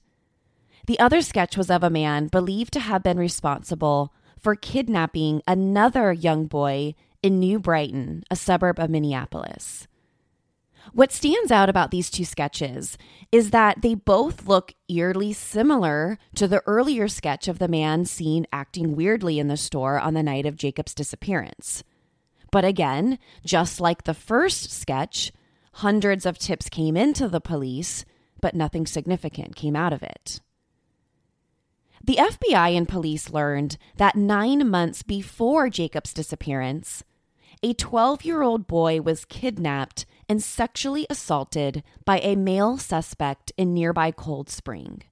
The 0.87 1.01
other 1.01 1.23
sketch 1.23 1.57
was 1.57 1.73
of 1.73 1.83
a 1.83 1.91
man 1.91 2.29
believed 2.29 2.73
to 2.75 2.81
have 2.81 3.03
been 3.03 3.19
responsible 3.19 4.15
for 4.39 4.55
kidnapping 4.55 5.43
another 5.49 6.13
young 6.13 6.47
boy 6.47 6.95
in 7.21 7.41
New 7.41 7.59
Brighton, 7.59 8.23
a 8.31 8.37
suburb 8.37 8.79
of 8.79 8.91
Minneapolis. 8.91 9.89
What 10.93 11.13
stands 11.13 11.53
out 11.53 11.69
about 11.69 11.91
these 11.91 12.11
two 12.11 12.25
sketches 12.25 12.99
is 13.31 13.51
that 13.51 13.83
they 13.83 13.95
both 13.95 14.47
look 14.47 14.75
eerily 14.89 15.33
similar 15.33 16.19
to 16.35 16.49
the 16.49 16.63
earlier 16.67 17.07
sketch 17.07 17.47
of 17.47 17.59
the 17.59 17.69
man 17.69 18.05
seen 18.05 18.47
acting 18.53 18.97
weirdly 18.97 19.39
in 19.39 19.49
the 19.49 19.57
store 19.57 20.01
on 20.01 20.15
the 20.15 20.23
night 20.23 20.47
of 20.47 20.57
Jacob's 20.57 20.95
disappearance. 20.95 21.85
But 22.51 22.65
again, 22.65 23.19
just 23.45 23.81
like 23.81 24.03
the 24.05 24.15
first 24.15 24.73
sketch, 24.73 25.33
hundreds 25.75 26.27
of 26.27 26.39
tips 26.39 26.69
came 26.69 26.97
into 26.97 27.29
the 27.29 27.41
police, 27.41 28.05
but 28.41 28.55
nothing 28.55 28.87
significant 28.87 29.55
came 29.55 29.77
out 29.77 29.93
of 29.93 30.03
it. 30.03 30.41
The 32.03 32.17
FBI 32.17 32.77
and 32.77 32.89
police 32.89 33.31
learned 33.31 33.77
that 33.97 34.17
nine 34.17 34.69
months 34.69 35.03
before 35.03 35.69
Jacob's 35.69 36.15
disappearance, 36.15 37.05
a 37.63 37.75
12 37.75 38.25
year 38.25 38.43
old 38.43 38.67
boy 38.67 39.01
was 39.03 39.27
kidnapped 39.27 40.07
and 40.31 40.41
sexually 40.41 41.09
assaulted 41.11 41.83
by 42.05 42.21
a 42.21 42.37
male 42.37 42.79
suspect 42.79 43.51
in 43.57 43.75
nearby 43.75 44.13
Cold 44.13 44.49
Spring. 44.49 45.03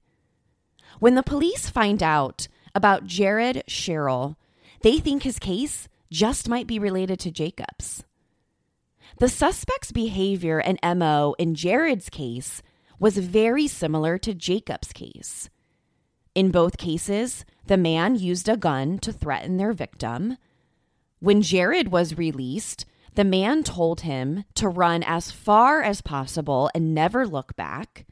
When 0.99 1.15
the 1.15 1.23
police 1.23 1.69
find 1.69 2.01
out 2.01 2.47
about 2.73 3.05
Jared 3.05 3.63
Scheierl, 3.67 4.37
they 4.79 4.97
think 4.97 5.23
his 5.23 5.37
case 5.37 5.89
just 6.09 6.47
might 6.47 6.67
be 6.67 6.79
related 6.79 7.19
to 7.19 7.31
Jacob's. 7.31 8.05
The 9.19 9.27
suspect's 9.27 9.91
behavior 9.91 10.59
and 10.59 10.79
MO 10.97 11.35
in 11.37 11.53
Jared's 11.53 12.09
case 12.09 12.61
was 12.97 13.17
very 13.17 13.67
similar 13.67 14.17
to 14.19 14.33
Jacob's 14.33 14.93
case. 14.93 15.49
In 16.33 16.49
both 16.49 16.77
cases, 16.77 17.43
the 17.65 17.75
man 17.75 18.15
used 18.15 18.47
a 18.47 18.55
gun 18.55 18.97
to 18.99 19.11
threaten 19.11 19.57
their 19.57 19.73
victim. 19.73 20.37
When 21.19 21.41
Jared 21.41 21.89
was 21.89 22.17
released, 22.17 22.85
the 23.19 23.25
man 23.25 23.63
told 23.63 23.99
him 23.99 24.45
to 24.55 24.69
run 24.69 25.03
as 25.03 25.29
far 25.29 25.81
as 25.83 25.99
possible 25.99 26.71
and 26.73 26.95
never 26.95 27.27
look 27.27 27.53
back. 27.57 28.05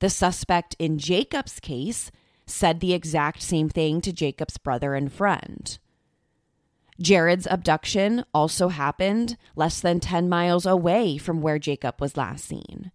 The 0.00 0.10
suspect 0.10 0.74
in 0.80 0.98
Jacob's 0.98 1.60
case 1.60 2.10
said 2.44 2.80
the 2.80 2.94
exact 2.94 3.42
same 3.42 3.68
thing 3.68 4.00
to 4.00 4.12
Jacob's 4.12 4.58
brother 4.58 4.96
and 4.96 5.12
friend. 5.12 5.78
Jared's 7.00 7.46
abduction 7.48 8.24
also 8.34 8.70
happened 8.70 9.36
less 9.54 9.78
than 9.78 10.00
10 10.00 10.28
miles 10.28 10.66
away 10.66 11.16
from 11.16 11.40
where 11.40 11.60
Jacob 11.60 12.00
was 12.00 12.16
last 12.16 12.44
seen. 12.44 12.90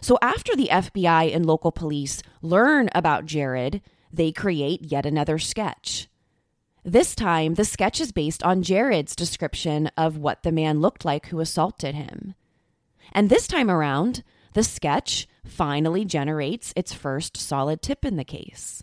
So, 0.00 0.18
after 0.22 0.54
the 0.54 0.68
FBI 0.70 1.34
and 1.34 1.46
local 1.46 1.72
police 1.72 2.22
learn 2.42 2.90
about 2.94 3.26
Jared, 3.26 3.82
they 4.12 4.30
create 4.30 4.84
yet 4.84 5.04
another 5.04 5.40
sketch. 5.40 6.08
This 6.88 7.14
time, 7.14 7.52
the 7.52 7.66
sketch 7.66 8.00
is 8.00 8.12
based 8.12 8.42
on 8.42 8.62
Jared's 8.62 9.14
description 9.14 9.88
of 9.98 10.16
what 10.16 10.42
the 10.42 10.50
man 10.50 10.80
looked 10.80 11.04
like 11.04 11.26
who 11.26 11.38
assaulted 11.38 11.94
him. 11.94 12.34
And 13.12 13.28
this 13.28 13.46
time 13.46 13.70
around, 13.70 14.24
the 14.54 14.64
sketch 14.64 15.28
finally 15.44 16.06
generates 16.06 16.72
its 16.74 16.94
first 16.94 17.36
solid 17.36 17.82
tip 17.82 18.06
in 18.06 18.16
the 18.16 18.24
case. 18.24 18.82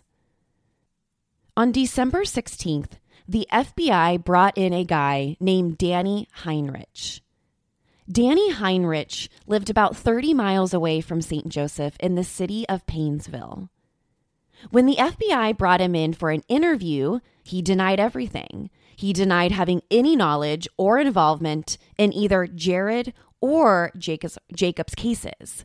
On 1.56 1.72
December 1.72 2.22
16th, 2.22 2.92
the 3.26 3.48
FBI 3.50 4.22
brought 4.22 4.56
in 4.56 4.72
a 4.72 4.84
guy 4.84 5.36
named 5.40 5.76
Danny 5.76 6.28
Heinrich. 6.30 7.22
Danny 8.08 8.52
Heinrich 8.52 9.28
lived 9.48 9.68
about 9.68 9.96
30 9.96 10.32
miles 10.32 10.72
away 10.72 11.00
from 11.00 11.20
St. 11.20 11.48
Joseph 11.48 11.96
in 11.98 12.14
the 12.14 12.22
city 12.22 12.68
of 12.68 12.86
Paynesville. 12.86 13.68
When 14.70 14.86
the 14.86 14.96
FBI 14.96 15.58
brought 15.58 15.80
him 15.80 15.96
in 15.96 16.12
for 16.12 16.30
an 16.30 16.44
interview, 16.48 17.18
he 17.46 17.62
denied 17.62 18.00
everything. 18.00 18.70
He 18.96 19.12
denied 19.12 19.52
having 19.52 19.82
any 19.88 20.16
knowledge 20.16 20.66
or 20.76 20.98
involvement 20.98 21.78
in 21.96 22.12
either 22.12 22.48
Jared 22.48 23.14
or 23.40 23.92
Jacob's, 23.96 24.36
Jacob's 24.52 24.96
cases. 24.96 25.64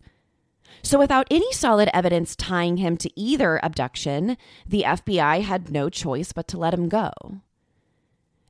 So, 0.83 0.99
without 0.99 1.27
any 1.31 1.51
solid 1.53 1.89
evidence 1.91 2.35
tying 2.35 2.77
him 2.77 2.97
to 2.97 3.09
either 3.19 3.59
abduction, 3.63 4.37
the 4.67 4.83
FBI 4.85 5.41
had 5.41 5.71
no 5.71 5.89
choice 5.89 6.31
but 6.33 6.47
to 6.49 6.59
let 6.59 6.73
him 6.73 6.87
go. 6.87 7.11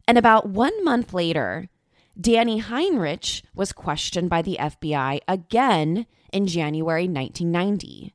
And 0.08 0.18
about 0.18 0.50
one 0.50 0.84
month 0.84 1.14
later, 1.14 1.70
Danny 2.20 2.58
Heinrich 2.58 3.44
was 3.56 3.72
questioned 3.72 4.30
by 4.30 4.42
the 4.42 4.58
FBI 4.60 5.22
again 5.26 6.06
in 6.34 6.48
January 6.48 7.08
1990. 7.08 8.14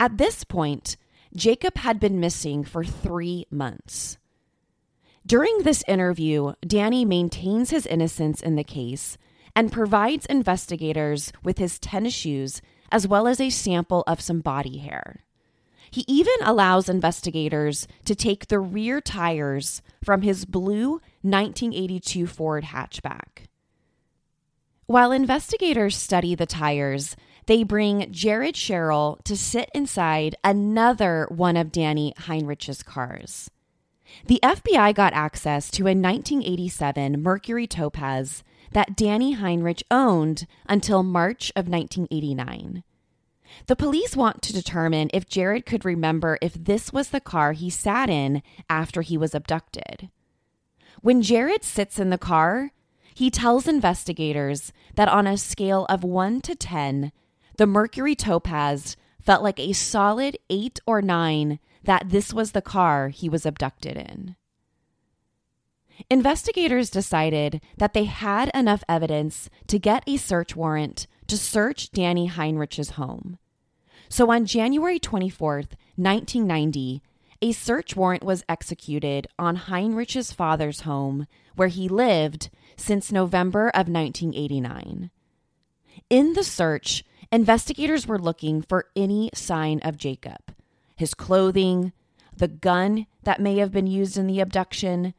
At 0.00 0.18
this 0.18 0.42
point, 0.42 0.96
Jacob 1.36 1.76
had 1.76 2.00
been 2.00 2.18
missing 2.18 2.64
for 2.64 2.82
three 2.82 3.46
months. 3.50 4.16
During 5.26 5.58
this 5.58 5.84
interview, 5.86 6.54
Danny 6.66 7.04
maintains 7.04 7.68
his 7.68 7.84
innocence 7.86 8.40
in 8.40 8.56
the 8.56 8.64
case 8.64 9.18
and 9.54 9.70
provides 9.70 10.24
investigators 10.26 11.32
with 11.44 11.58
his 11.58 11.78
tennis 11.78 12.14
shoes 12.14 12.62
as 12.90 13.06
well 13.06 13.26
as 13.26 13.38
a 13.38 13.50
sample 13.50 14.02
of 14.06 14.20
some 14.20 14.40
body 14.40 14.78
hair. 14.78 15.24
He 15.90 16.04
even 16.08 16.34
allows 16.42 16.88
investigators 16.88 17.86
to 18.06 18.14
take 18.14 18.46
the 18.46 18.58
rear 18.58 19.02
tires 19.02 19.82
from 20.02 20.22
his 20.22 20.46
blue 20.46 21.00
1982 21.20 22.26
Ford 22.26 22.64
hatchback. 22.64 23.46
While 24.86 25.12
investigators 25.12 25.96
study 25.96 26.34
the 26.34 26.46
tires, 26.46 27.16
they 27.46 27.62
bring 27.62 28.10
Jared 28.12 28.54
Scheierl 28.54 29.22
to 29.24 29.36
sit 29.36 29.70
inside 29.74 30.34
another 30.42 31.26
one 31.30 31.56
of 31.56 31.72
Danny 31.72 32.12
Heinrich's 32.18 32.82
cars. 32.82 33.50
The 34.26 34.40
FBI 34.42 34.94
got 34.94 35.12
access 35.12 35.70
to 35.72 35.82
a 35.82 35.94
1987 35.94 37.22
Mercury 37.22 37.66
Topaz 37.66 38.42
that 38.72 38.96
Danny 38.96 39.32
Heinrich 39.32 39.82
owned 39.90 40.46
until 40.68 41.02
March 41.02 41.50
of 41.56 41.68
1989. 41.68 42.82
The 43.66 43.76
police 43.76 44.16
want 44.16 44.42
to 44.42 44.52
determine 44.52 45.10
if 45.14 45.28
Jared 45.28 45.66
could 45.66 45.84
remember 45.84 46.38
if 46.42 46.54
this 46.54 46.92
was 46.92 47.10
the 47.10 47.20
car 47.20 47.52
he 47.52 47.70
sat 47.70 48.10
in 48.10 48.42
after 48.68 49.02
he 49.02 49.16
was 49.16 49.34
abducted. 49.34 50.10
When 51.00 51.22
Jared 51.22 51.62
sits 51.62 51.98
in 51.98 52.10
the 52.10 52.18
car, 52.18 52.72
he 53.14 53.30
tells 53.30 53.68
investigators 53.68 54.72
that 54.96 55.08
on 55.08 55.26
a 55.26 55.38
scale 55.38 55.86
of 55.88 56.04
1 56.04 56.40
to 56.42 56.54
10, 56.54 57.12
the 57.56 57.66
Mercury 57.66 58.14
Topaz 58.14 58.96
felt 59.20 59.42
like 59.42 59.58
a 59.58 59.72
solid 59.72 60.38
8 60.50 60.80
or 60.86 61.02
9 61.02 61.58
that 61.84 62.10
this 62.10 62.32
was 62.32 62.52
the 62.52 62.62
car 62.62 63.08
he 63.08 63.28
was 63.28 63.46
abducted 63.46 63.96
in. 63.96 64.36
Investigators 66.10 66.90
decided 66.90 67.60
that 67.78 67.94
they 67.94 68.04
had 68.04 68.50
enough 68.54 68.84
evidence 68.88 69.48
to 69.66 69.78
get 69.78 70.04
a 70.06 70.16
search 70.16 70.54
warrant 70.54 71.06
to 71.26 71.38
search 71.38 71.90
Danny 71.90 72.26
Heinrich's 72.26 72.90
home. 72.90 73.38
So 74.08 74.30
on 74.30 74.46
January 74.46 75.00
24th, 75.00 75.74
1990, 75.96 77.02
a 77.42 77.52
search 77.52 77.96
warrant 77.96 78.22
was 78.22 78.44
executed 78.48 79.26
on 79.38 79.56
Heinrich's 79.56 80.32
father's 80.32 80.80
home, 80.80 81.26
where 81.54 81.68
he 81.68 81.88
lived 81.88 82.50
since 82.76 83.10
November 83.10 83.68
of 83.68 83.88
1989. 83.88 85.10
In 86.08 86.32
the 86.34 86.44
search, 86.44 87.04
investigators 87.36 88.06
were 88.06 88.18
looking 88.18 88.62
for 88.62 88.86
any 88.96 89.28
sign 89.34 89.78
of 89.80 89.98
Jacob 89.98 90.40
his 90.96 91.12
clothing, 91.12 91.92
the 92.34 92.48
gun 92.48 93.06
that 93.24 93.38
may 93.38 93.58
have 93.58 93.70
been 93.70 93.86
used 93.86 94.16
in 94.16 94.26
the 94.26 94.40
abduction, 94.40 95.12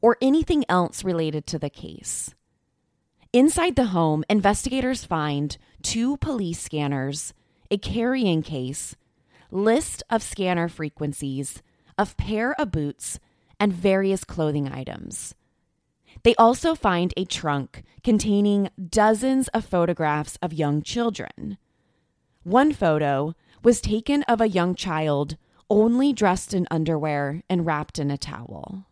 or 0.00 0.16
anything 0.22 0.64
else 0.68 1.02
related 1.02 1.44
to 1.48 1.58
the 1.58 1.68
case. 1.68 2.32
Inside 3.32 3.74
the 3.74 3.86
home, 3.86 4.22
investigators 4.30 5.04
find 5.04 5.58
two 5.82 6.16
police 6.18 6.60
scanners, 6.60 7.34
a 7.72 7.76
carrying 7.76 8.40
case, 8.40 8.94
list 9.50 10.04
of 10.08 10.22
scanner 10.22 10.68
frequencies, 10.68 11.60
a 11.98 12.06
pair 12.06 12.52
of 12.60 12.70
boots, 12.70 13.18
and 13.58 13.72
various 13.72 14.22
clothing 14.22 14.68
items. 14.68 15.34
They 16.26 16.34
also 16.34 16.74
find 16.74 17.14
a 17.16 17.24
trunk 17.24 17.84
containing 18.02 18.68
dozens 18.90 19.46
of 19.54 19.64
photographs 19.64 20.36
of 20.42 20.52
young 20.52 20.82
children. 20.82 21.56
One 22.42 22.72
photo 22.72 23.36
was 23.62 23.80
taken 23.80 24.24
of 24.24 24.40
a 24.40 24.48
young 24.48 24.74
child 24.74 25.36
only 25.70 26.12
dressed 26.12 26.52
in 26.52 26.66
underwear 26.68 27.44
and 27.48 27.64
wrapped 27.64 28.00
in 28.00 28.10
a 28.10 28.18
towel. 28.18 28.86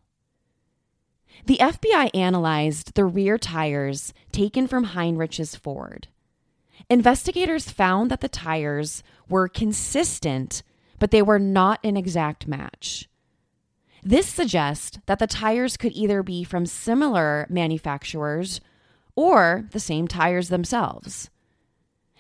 The 1.47 1.59
FBI 1.61 2.11
analyzed 2.14 2.94
the 2.94 3.05
rear 3.05 3.37
tires 3.37 4.14
taken 4.31 4.68
from 4.68 4.85
Heinrich's 4.85 5.57
Ford. 5.57 6.07
Investigators 6.88 7.68
found 7.68 8.12
that 8.12 8.20
the 8.20 8.29
tires 8.29 9.03
were 9.29 9.49
consistent, 9.49 10.62
but 11.01 11.11
they 11.11 11.20
were 11.20 11.40
not 11.40 11.81
an 11.83 11.97
exact 11.97 12.47
match. 12.47 13.09
This 14.07 14.27
suggests 14.27 14.99
that 15.07 15.19
the 15.19 15.27
tires 15.27 15.79
could 15.79 15.93
either 15.93 16.23
be 16.23 16.45
from 16.45 16.67
similar 16.67 17.47
manufacturers 17.49 18.61
or 19.17 19.64
the 19.71 19.81
same 19.81 20.07
tires 20.07 20.51
themselves. 20.51 21.31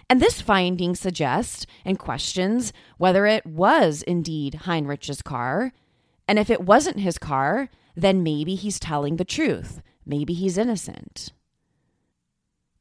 And 0.08 0.20
this 0.20 0.40
finding 0.40 0.94
suggests 0.94 1.66
and 1.84 1.98
questions 1.98 2.72
whether 2.96 3.26
it 3.26 3.44
was 3.44 4.02
indeed 4.02 4.60
Heinrich's 4.62 5.20
car. 5.20 5.72
And 6.26 6.38
if 6.38 6.48
it 6.48 6.62
wasn't 6.62 7.00
his 7.00 7.18
car, 7.18 7.68
then 7.94 8.22
maybe 8.22 8.54
he's 8.54 8.80
telling 8.80 9.16
the 9.16 9.24
truth. 9.24 9.82
Maybe 10.06 10.32
he's 10.32 10.56
innocent. 10.56 11.32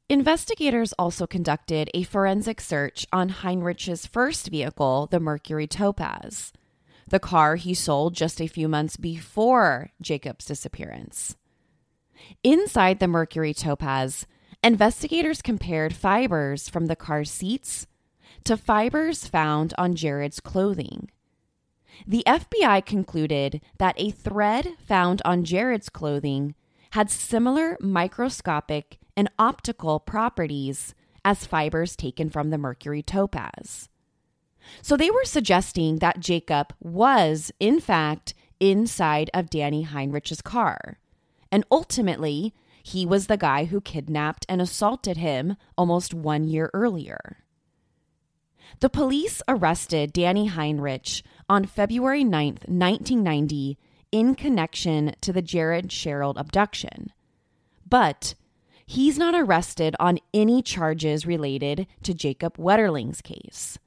Investigators 0.08 0.94
also 0.94 1.28
conducted 1.28 1.90
a 1.94 2.04
forensic 2.04 2.62
search 2.62 3.06
on 3.12 3.30
Heinrich's 3.30 4.06
first 4.06 4.48
vehicle, 4.50 5.08
the 5.12 5.20
Mercury 5.20 5.68
Topaz 5.68 6.54
the 7.14 7.20
car 7.20 7.58
he 7.58 7.76
sold 7.76 8.16
just 8.16 8.42
a 8.42 8.48
few 8.48 8.68
months 8.68 8.98
before 8.98 9.92
Jacob's 10.02 10.46
disappearance. 10.46 11.38
Inside 12.44 13.00
the 13.00 13.08
Mercury 13.08 13.54
Topaz, 13.54 14.26
investigators 14.64 15.44
compared 15.44 15.94
fibers 15.94 16.68
from 16.68 16.88
the 16.88 16.96
car's 16.96 17.30
seats 17.30 17.86
to 18.46 18.58
fibers 18.58 19.28
found 19.28 19.76
on 19.78 19.94
Jared's 19.94 20.40
clothing. 20.40 21.12
The 22.08 22.24
FBI 22.26 22.84
concluded 22.84 23.62
that 23.78 23.94
a 23.98 24.10
thread 24.10 24.70
found 24.84 25.22
on 25.24 25.44
Jared's 25.44 25.90
clothing 25.90 26.56
had 26.94 27.12
similar 27.12 27.78
microscopic 27.80 28.98
and 29.16 29.30
optical 29.38 30.00
properties 30.00 30.96
as 31.24 31.46
fibers 31.46 31.96
taken 31.96 32.32
from 32.32 32.50
the 32.50 32.58
Mercury 32.58 33.04
Topaz. 33.04 33.90
So 34.82 34.98
they 34.98 35.12
were 35.12 35.26
suggesting 35.26 35.98
that 35.98 36.20
Jacob 36.20 36.74
was, 36.80 37.52
in 37.60 37.80
fact, 37.80 38.34
inside 38.60 39.30
of 39.34 39.50
Danny 39.50 39.84
Heinrich's 39.84 40.42
car. 40.42 41.00
And 41.52 41.66
ultimately, 41.72 42.54
he 42.82 43.06
was 43.06 43.28
the 43.28 43.38
guy 43.38 43.66
who 43.66 43.80
kidnapped 43.82 44.46
and 44.50 44.62
assaulted 44.62 45.18
him 45.18 45.56
almost 45.78 46.14
one 46.14 46.44
year 46.44 46.70
earlier. 46.74 47.44
The 48.80 48.90
police 48.90 49.42
arrested 49.48 50.12
Danny 50.12 50.48
Heinrich 50.48 51.22
on 51.48 51.66
February 51.66 52.24
9th, 52.24 52.68
1990, 52.68 53.78
in 54.12 54.36
connection 54.36 55.16
to 55.22 55.32
the 55.32 55.42
Jared 55.42 55.90
Scheierl 55.90 56.38
abduction. 56.38 57.12
But 57.88 58.36
he's 58.86 59.18
not 59.18 59.36
arrested 59.36 59.96
on 60.00 60.20
any 60.34 60.62
charges 60.62 61.26
related 61.26 61.88
to 62.04 62.14
Jacob 62.14 62.58
Wetterling's 62.58 63.22
case. 63.22 63.78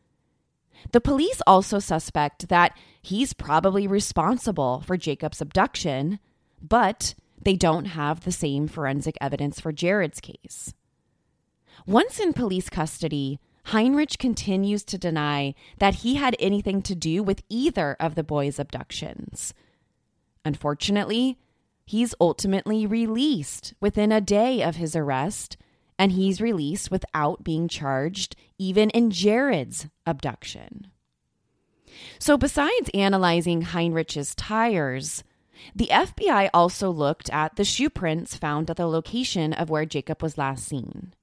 The 0.92 1.00
police 1.00 1.42
also 1.46 1.78
suspect 1.78 2.48
that 2.48 2.76
he's 3.02 3.32
probably 3.32 3.86
responsible 3.86 4.82
for 4.86 4.96
Jacob's 4.96 5.40
abduction, 5.40 6.18
but 6.60 7.14
they 7.40 7.56
don't 7.56 7.86
have 7.86 8.20
the 8.20 8.32
same 8.32 8.68
forensic 8.68 9.16
evidence 9.20 9.60
for 9.60 9.72
Jared's 9.72 10.20
case. 10.20 10.74
Once 11.86 12.18
in 12.18 12.32
police 12.32 12.68
custody, 12.68 13.38
Heinrich 13.66 14.18
continues 14.18 14.84
to 14.84 14.98
deny 14.98 15.54
that 15.78 15.96
he 15.96 16.14
had 16.14 16.36
anything 16.38 16.82
to 16.82 16.94
do 16.94 17.22
with 17.22 17.42
either 17.48 17.96
of 17.98 18.14
the 18.14 18.22
boys' 18.22 18.58
abductions. 18.58 19.52
Unfortunately, 20.44 21.38
he's 21.84 22.14
ultimately 22.20 22.86
released 22.86 23.74
within 23.80 24.12
a 24.12 24.20
day 24.20 24.62
of 24.62 24.76
his 24.76 24.94
arrest 24.94 25.56
and 25.98 26.12
he's 26.12 26.40
released 26.40 26.90
without 26.90 27.42
being 27.42 27.68
charged, 27.68 28.36
even 28.58 28.90
in 28.90 29.10
Jared's 29.10 29.86
abduction. 30.06 30.88
So, 32.18 32.36
besides 32.36 32.90
analyzing 32.94 33.62
Heinrich's 33.62 34.34
tires, 34.34 35.24
the 35.74 35.88
FBI 35.90 36.50
also 36.52 36.90
looked 36.90 37.30
at 37.30 37.56
the 37.56 37.64
shoe 37.64 37.90
prints 37.90 38.36
found 38.36 38.70
at 38.70 38.76
the 38.76 38.86
location 38.86 39.52
of 39.52 39.70
where 39.70 39.86
Jacob 39.86 40.22
was 40.22 40.38
last 40.38 40.66
seen. 40.66 41.14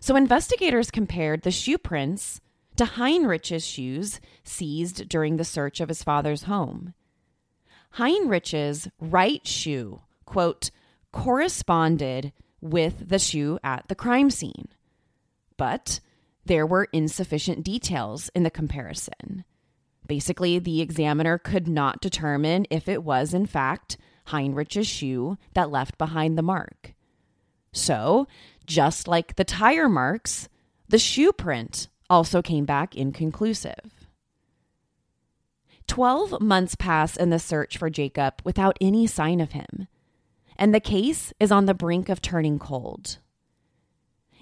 So, 0.00 0.16
investigators 0.16 0.90
compared 0.90 1.42
the 1.42 1.50
shoe 1.50 1.78
prints 1.78 2.40
to 2.76 2.84
Heinrich's 2.84 3.66
shoes 3.66 4.20
seized 4.44 5.08
during 5.08 5.36
the 5.36 5.44
search 5.44 5.80
of 5.80 5.88
his 5.88 6.02
father's 6.02 6.44
home. 6.44 6.94
Heinrich's 7.92 8.88
right 9.00 9.46
shoe, 9.46 10.02
quote, 10.24 10.70
corresponded 11.12 12.32
with 12.60 13.08
the 13.08 13.18
shoe 13.18 13.58
at 13.64 13.88
the 13.88 13.94
crime 13.94 14.30
scene. 14.30 14.68
But 15.56 16.00
there 16.48 16.66
were 16.66 16.88
insufficient 16.92 17.64
details 17.64 18.30
in 18.34 18.42
the 18.42 18.50
comparison. 18.50 19.44
Basically, 20.06 20.58
the 20.58 20.80
examiner 20.80 21.38
could 21.38 21.68
not 21.68 22.00
determine 22.00 22.66
if 22.70 22.88
it 22.88 23.04
was, 23.04 23.32
in 23.32 23.46
fact, 23.46 23.96
Heinrich's 24.26 24.86
shoe 24.86 25.38
that 25.54 25.70
left 25.70 25.96
behind 25.96 26.36
the 26.36 26.42
mark. 26.42 26.94
So, 27.72 28.26
just 28.66 29.06
like 29.06 29.36
the 29.36 29.44
tire 29.44 29.88
marks, 29.88 30.48
the 30.88 30.98
shoe 30.98 31.32
print 31.32 31.88
also 32.10 32.42
came 32.42 32.64
back 32.64 32.96
inconclusive. 32.96 34.06
Twelve 35.86 36.40
months 36.40 36.74
pass 36.74 37.16
in 37.16 37.30
the 37.30 37.38
search 37.38 37.78
for 37.78 37.88
Jacob 37.88 38.42
without 38.44 38.76
any 38.80 39.06
sign 39.06 39.40
of 39.40 39.52
him 39.52 39.88
and 40.58 40.74
the 40.74 40.80
case 40.80 41.32
is 41.38 41.52
on 41.52 41.66
the 41.66 41.74
brink 41.74 42.08
of 42.08 42.20
turning 42.20 42.58
cold. 42.58 43.18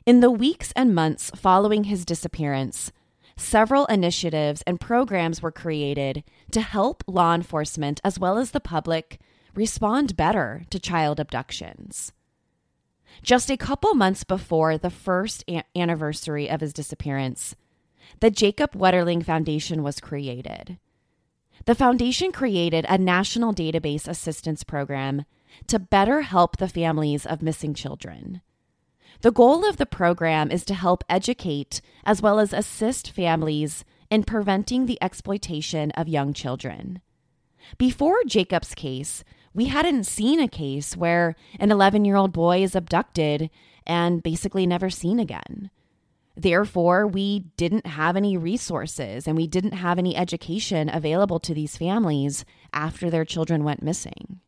In 0.07 0.21
the 0.21 0.31
weeks 0.31 0.73
and 0.77 0.95
months 0.95 1.33
following 1.35 1.83
his 1.83 2.05
disappearance, 2.05 2.93
several 3.37 3.87
initiatives 3.87 4.63
and 4.65 4.81
programs 4.81 5.43
were 5.43 5.51
created 5.51 6.23
to 6.53 6.61
help 6.61 7.03
law 7.09 7.35
enforcement 7.35 8.01
as 8.05 8.17
well 8.17 8.39
as 8.39 8.53
the 8.53 8.61
public 8.61 9.19
respond 9.57 10.17
better 10.17 10.63
to 10.71 10.79
child 10.79 11.19
abductions. 11.19 12.13
Just 13.21 13.51
a 13.51 13.57
couple 13.57 13.95
months 13.95 14.23
before 14.23 14.79
the 14.79 14.91
first 14.91 15.43
a- 15.51 15.65
anniversary 15.75 16.49
of 16.49 16.61
his 16.61 16.73
disappearance, 16.73 17.57
the 18.21 18.31
Jacob 18.31 18.75
Wetterling 18.75 19.25
Foundation 19.25 19.83
was 19.83 19.99
created. 19.99 20.79
The 21.65 21.75
foundation 21.75 22.31
created 22.31 22.87
a 22.89 22.97
national 22.97 23.53
database 23.53 24.07
assistance 24.07 24.63
program 24.63 25.25
to 25.67 25.81
better 25.81 26.21
help 26.21 26.59
the 26.59 26.69
families 26.69 27.27
of 27.27 27.43
missing 27.43 27.75
children. 27.75 28.41
The 29.23 29.33
goal 29.33 29.65
of 29.69 29.77
the 29.77 29.87
program 29.87 30.51
is 30.51 30.65
to 30.67 30.75
help 30.75 31.05
educate 31.09 31.81
as 32.05 32.21
well 32.23 32.39
as 32.39 32.53
assist 32.53 33.11
families 33.11 33.85
in 34.11 34.25
preventing 34.25 34.87
the 34.87 34.99
exploitation 35.03 35.91
of 35.93 36.09
young 36.09 36.33
children. 36.33 37.01
Before 37.79 38.23
Jacob's 38.27 38.75
case, 38.75 39.25
we 39.55 39.67
hadn't 39.67 40.05
seen 40.05 40.39
a 40.41 40.49
case 40.49 40.97
where 40.97 41.35
an 41.59 41.73
11 41.73 42.05
year 42.05 42.17
old 42.17 42.33
boy 42.33 42.63
is 42.63 42.77
abducted 42.77 43.51
and 43.87 44.23
basically 44.23 44.67
never 44.67 44.91
seen 44.91 45.19
again. 45.19 45.71
Therefore, 46.37 47.07
we 47.07 47.47
didn't 47.57 47.87
have 47.87 48.15
any 48.15 48.37
resources 48.37 49.27
and 49.27 49.37
we 49.37 49.47
didn't 49.47 49.73
have 49.73 49.99
any 49.99 50.15
education 50.15 50.91
available 50.93 51.41
to 51.41 51.55
these 51.55 51.79
families 51.79 52.45
after 52.75 53.09
their 53.09 53.25
children 53.25 53.65
went 53.65 53.83
missing. 53.83 54.41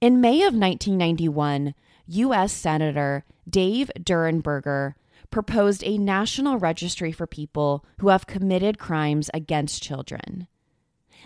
In 0.00 0.20
May 0.20 0.38
of 0.42 0.54
1991, 0.54 1.74
U.S. 2.08 2.52
Senator 2.52 3.24
Dave 3.48 3.90
Durenberger 3.98 4.94
proposed 5.30 5.84
a 5.84 5.98
national 5.98 6.58
registry 6.58 7.12
for 7.12 7.26
people 7.26 7.84
who 7.98 8.08
have 8.08 8.26
committed 8.26 8.78
crimes 8.78 9.30
against 9.34 9.82
children. 9.82 10.46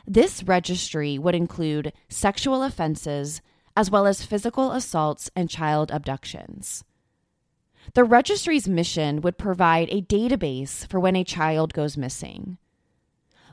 This 0.06 0.42
registry 0.42 1.18
would 1.18 1.36
include 1.36 1.92
sexual 2.08 2.64
offenses 2.64 3.40
as 3.76 3.90
well 3.90 4.06
as 4.06 4.24
physical 4.24 4.72
assaults 4.72 5.30
and 5.36 5.48
child 5.48 5.92
abductions. 5.92 6.82
The 7.94 8.04
registry's 8.04 8.68
mission 8.68 9.20
would 9.20 9.38
provide 9.38 9.88
a 9.90 10.02
database 10.02 10.88
for 10.88 10.98
when 10.98 11.14
a 11.16 11.24
child 11.24 11.74
goes 11.74 11.96
missing. 11.96 12.58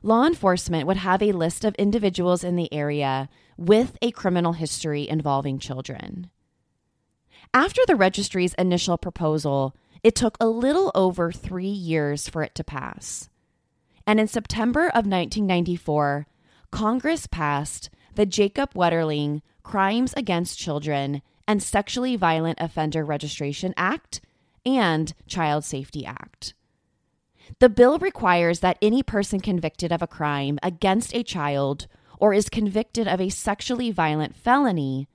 Law 0.02 0.26
enforcement 0.26 0.88
would 0.88 0.98
have 0.98 1.22
a 1.22 1.32
list 1.32 1.64
of 1.64 1.76
individuals 1.76 2.44
in 2.44 2.56
the 2.56 2.74
area 2.74 3.30
with 3.58 3.98
a 4.02 4.12
criminal 4.12 4.54
history 4.54 5.08
involving 5.08 5.60
children. 5.60 6.30
After 7.54 7.82
the 7.88 7.96
registry's 7.96 8.54
initial 8.56 8.98
proposal, 8.98 9.76
it 10.04 10.16
took 10.16 10.38
a 10.40 10.48
little 10.48 10.92
over 10.94 11.32
three 11.32 11.66
years 11.66 12.30
for 12.30 12.44
it 12.44 12.54
to 12.56 12.64
pass. 12.64 13.30
And 14.06 14.20
in 14.20 14.28
September 14.28 14.88
of 14.88 15.06
1994, 15.06 16.28
Congress 16.72 17.26
passed 17.26 17.90
the 18.14 18.28
Jacob 18.28 18.74
Wetterling 18.74 19.42
Crimes 19.64 20.14
Against 20.14 20.60
Children 20.60 21.24
and 21.48 21.64
Sexually 21.64 22.16
Violent 22.16 22.60
Offender 22.62 23.04
Registration 23.04 23.74
Act 23.76 24.22
and 24.64 25.14
Child 25.28 25.64
Safety 25.64 26.06
Act. 26.06 26.54
The 27.58 27.70
bill 27.70 27.98
requires 27.98 28.60
that 28.60 28.78
any 28.80 29.02
person 29.02 29.40
convicted 29.40 29.92
of 29.92 30.04
a 30.04 30.08
crime 30.08 30.60
against 30.62 31.16
a 31.16 31.24
child 31.24 31.88
or 32.20 32.32
is 32.32 32.48
convicted 32.48 33.08
of 33.08 33.20
a 33.20 33.30
sexually 33.30 33.90
violent 33.90 34.36
felony 34.36 35.08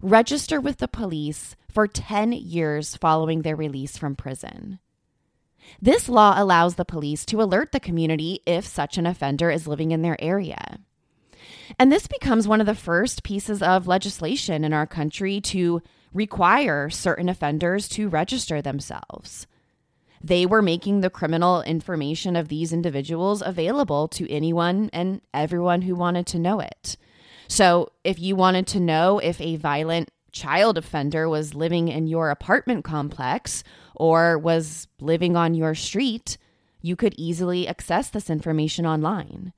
register 0.00 0.60
with 0.60 0.78
the 0.78 0.88
police 0.88 1.56
for 1.70 1.86
10 1.86 2.32
years 2.32 2.96
following 2.96 3.42
their 3.42 3.56
release 3.56 3.96
from 3.96 4.16
prison. 4.16 4.78
This 5.80 6.08
law 6.08 6.34
allows 6.36 6.74
the 6.74 6.84
police 6.84 7.24
to 7.26 7.42
alert 7.42 7.72
the 7.72 7.80
community 7.80 8.40
if 8.46 8.66
such 8.66 8.98
an 8.98 9.06
offender 9.06 9.50
is 9.50 9.66
living 9.66 9.90
in 9.90 10.02
their 10.02 10.20
area. 10.20 10.78
And 11.78 11.90
this 11.90 12.06
becomes 12.06 12.46
one 12.46 12.60
of 12.60 12.66
the 12.66 12.74
first 12.74 13.22
pieces 13.22 13.62
of 13.62 13.86
legislation 13.86 14.64
in 14.64 14.72
our 14.72 14.86
country 14.86 15.40
to 15.42 15.82
require 16.12 16.90
certain 16.90 17.28
offenders 17.28 17.88
to 17.90 18.08
register 18.08 18.62
themselves. 18.62 19.46
They 20.22 20.46
were 20.46 20.62
making 20.62 21.00
the 21.00 21.10
criminal 21.10 21.60
information 21.62 22.36
of 22.36 22.48
these 22.48 22.72
individuals 22.72 23.42
available 23.44 24.08
to 24.08 24.30
anyone 24.30 24.88
and 24.92 25.20
everyone 25.34 25.82
who 25.82 25.94
wanted 25.94 26.26
to 26.28 26.38
know 26.38 26.60
it. 26.60 26.96
So, 27.48 27.92
if 28.04 28.18
you 28.18 28.36
wanted 28.36 28.66
to 28.68 28.80
know 28.80 29.18
if 29.18 29.40
a 29.40 29.56
violent 29.56 30.10
child 30.32 30.76
offender 30.76 31.28
was 31.28 31.54
living 31.54 31.88
in 31.88 32.06
your 32.06 32.30
apartment 32.30 32.84
complex 32.84 33.62
or 33.94 34.36
was 34.36 34.88
living 35.00 35.36
on 35.36 35.54
your 35.54 35.74
street, 35.74 36.36
you 36.82 36.96
could 36.96 37.14
easily 37.16 37.66
access 37.66 38.10
this 38.10 38.28
information 38.28 38.84
online. 38.84 39.52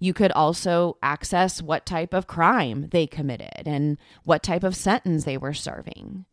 You 0.00 0.12
could 0.12 0.32
also 0.32 0.96
access 1.02 1.62
what 1.62 1.86
type 1.86 2.12
of 2.12 2.26
crime 2.26 2.88
they 2.90 3.06
committed 3.06 3.62
and 3.66 3.98
what 4.24 4.42
type 4.42 4.62
of 4.62 4.76
sentence 4.76 5.24
they 5.24 5.36
were 5.36 5.54
serving. 5.54 6.24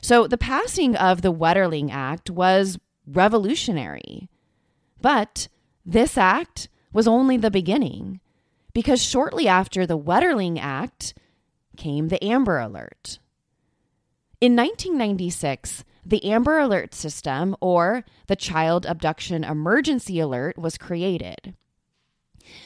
So 0.00 0.26
the 0.26 0.38
passing 0.38 0.96
of 0.96 1.22
the 1.22 1.32
Wetterling 1.32 1.90
Act 1.90 2.30
was 2.30 2.78
revolutionary. 3.06 4.28
But 5.00 5.48
this 5.84 6.16
act 6.16 6.68
was 6.92 7.08
only 7.08 7.36
the 7.36 7.50
beginning 7.50 8.20
because 8.72 9.02
shortly 9.02 9.48
after 9.48 9.86
the 9.86 9.98
Wetterling 9.98 10.58
Act 10.60 11.14
came 11.76 12.08
the 12.08 12.22
Amber 12.24 12.58
Alert. 12.58 13.18
In 14.40 14.56
1996, 14.56 15.84
the 16.04 16.24
Amber 16.24 16.58
Alert 16.58 16.94
System, 16.94 17.54
or 17.60 18.04
the 18.26 18.36
Child 18.36 18.86
Abduction 18.86 19.44
Emergency 19.44 20.18
Alert, 20.18 20.58
was 20.58 20.76
created. 20.76 21.54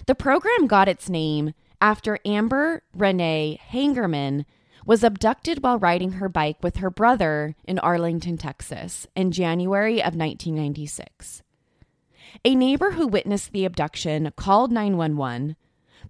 The 0.07 0.15
program 0.15 0.67
got 0.67 0.89
its 0.89 1.11
name 1.11 1.53
after 1.81 2.19
Amber 2.25 2.83
Renee 2.95 3.61
Hagerman 3.71 4.47
was 4.87 5.03
abducted 5.03 5.63
while 5.63 5.79
riding 5.79 6.13
her 6.13 6.29
bike 6.29 6.63
with 6.63 6.77
her 6.77 6.91
brother 6.91 7.57
in 7.65 7.79
Arlington, 7.81 8.39
Texas, 8.39 9.07
in 9.15 9.33
January 9.33 9.95
of 9.95 10.15
1996. 10.15 11.43
A 12.45 12.55
neighbor 12.55 12.93
who 12.93 13.07
witnessed 13.07 13.53
the 13.53 13.65
abduction 13.65 14.33
called 14.37 14.71
911, 14.71 15.57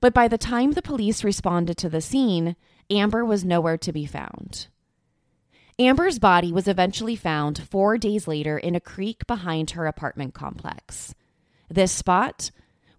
but 0.01 0.15
by 0.15 0.29
the 0.29 0.39
time 0.39 0.73
the 0.73 0.83
police 0.83 1.25
responded 1.25 1.77
to 1.79 1.89
the 1.89 2.01
scene, 2.01 2.57
Amber 2.91 3.25
was 3.25 3.45
nowhere 3.45 3.79
to 3.79 3.93
be 3.93 4.07
found. 4.07 4.69
Amber's 5.79 6.19
body 6.19 6.53
was 6.53 6.69
eventually 6.69 7.17
found 7.17 7.59
four 7.59 7.99
days 7.99 8.27
later 8.27 8.57
in 8.57 8.75
a 8.75 8.81
creek 8.81 9.27
behind 9.27 9.71
her 9.73 9.87
apartment 9.87 10.33
complex. 10.33 11.15
This 11.69 11.93
spot 11.93 12.51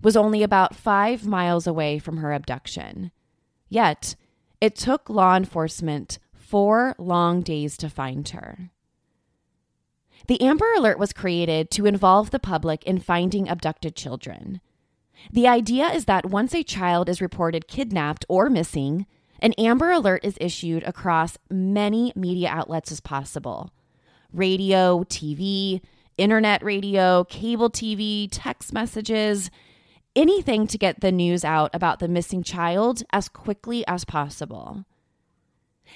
was 0.01 0.15
only 0.15 0.43
about 0.43 0.75
five 0.75 1.25
miles 1.25 1.65
away 1.65 1.97
from 1.97 2.17
her 2.17 2.33
abduction. 2.33 3.11
Yet, 3.67 4.15
it 4.61 4.75
took 4.75 5.09
law 5.09 5.35
enforcement 5.35 6.19
four 6.33 6.95
long 6.97 7.41
days 7.41 7.77
to 7.77 7.89
find 7.89 8.27
her. 8.29 8.69
The 10.27 10.41
Amber 10.41 10.71
Alert 10.73 10.99
was 10.99 11.13
created 11.13 11.71
to 11.71 11.85
involve 11.85 12.31
the 12.31 12.39
public 12.39 12.83
in 12.83 12.99
finding 12.99 13.47
abducted 13.47 13.95
children. 13.95 14.61
The 15.31 15.47
idea 15.47 15.87
is 15.87 16.05
that 16.05 16.25
once 16.25 16.53
a 16.53 16.63
child 16.63 17.09
is 17.09 17.21
reported 17.21 17.67
kidnapped 17.67 18.25
or 18.29 18.49
missing, 18.49 19.05
an 19.39 19.53
Amber 19.53 19.91
Alert 19.91 20.23
is 20.23 20.37
issued 20.41 20.83
across 20.83 21.37
many 21.49 22.11
media 22.15 22.49
outlets 22.49 22.91
as 22.91 22.99
possible 22.99 23.71
radio, 24.33 25.03
TV, 25.03 25.81
internet 26.17 26.63
radio, 26.63 27.23
cable 27.23 27.69
TV, 27.69 28.27
text 28.29 28.73
messages, 28.73 29.49
anything 30.15 30.67
to 30.67 30.77
get 30.77 30.99
the 30.99 31.11
news 31.11 31.45
out 31.45 31.69
about 31.73 31.99
the 31.99 32.07
missing 32.07 32.43
child 32.43 33.03
as 33.11 33.29
quickly 33.29 33.85
as 33.87 34.03
possible. 34.03 34.83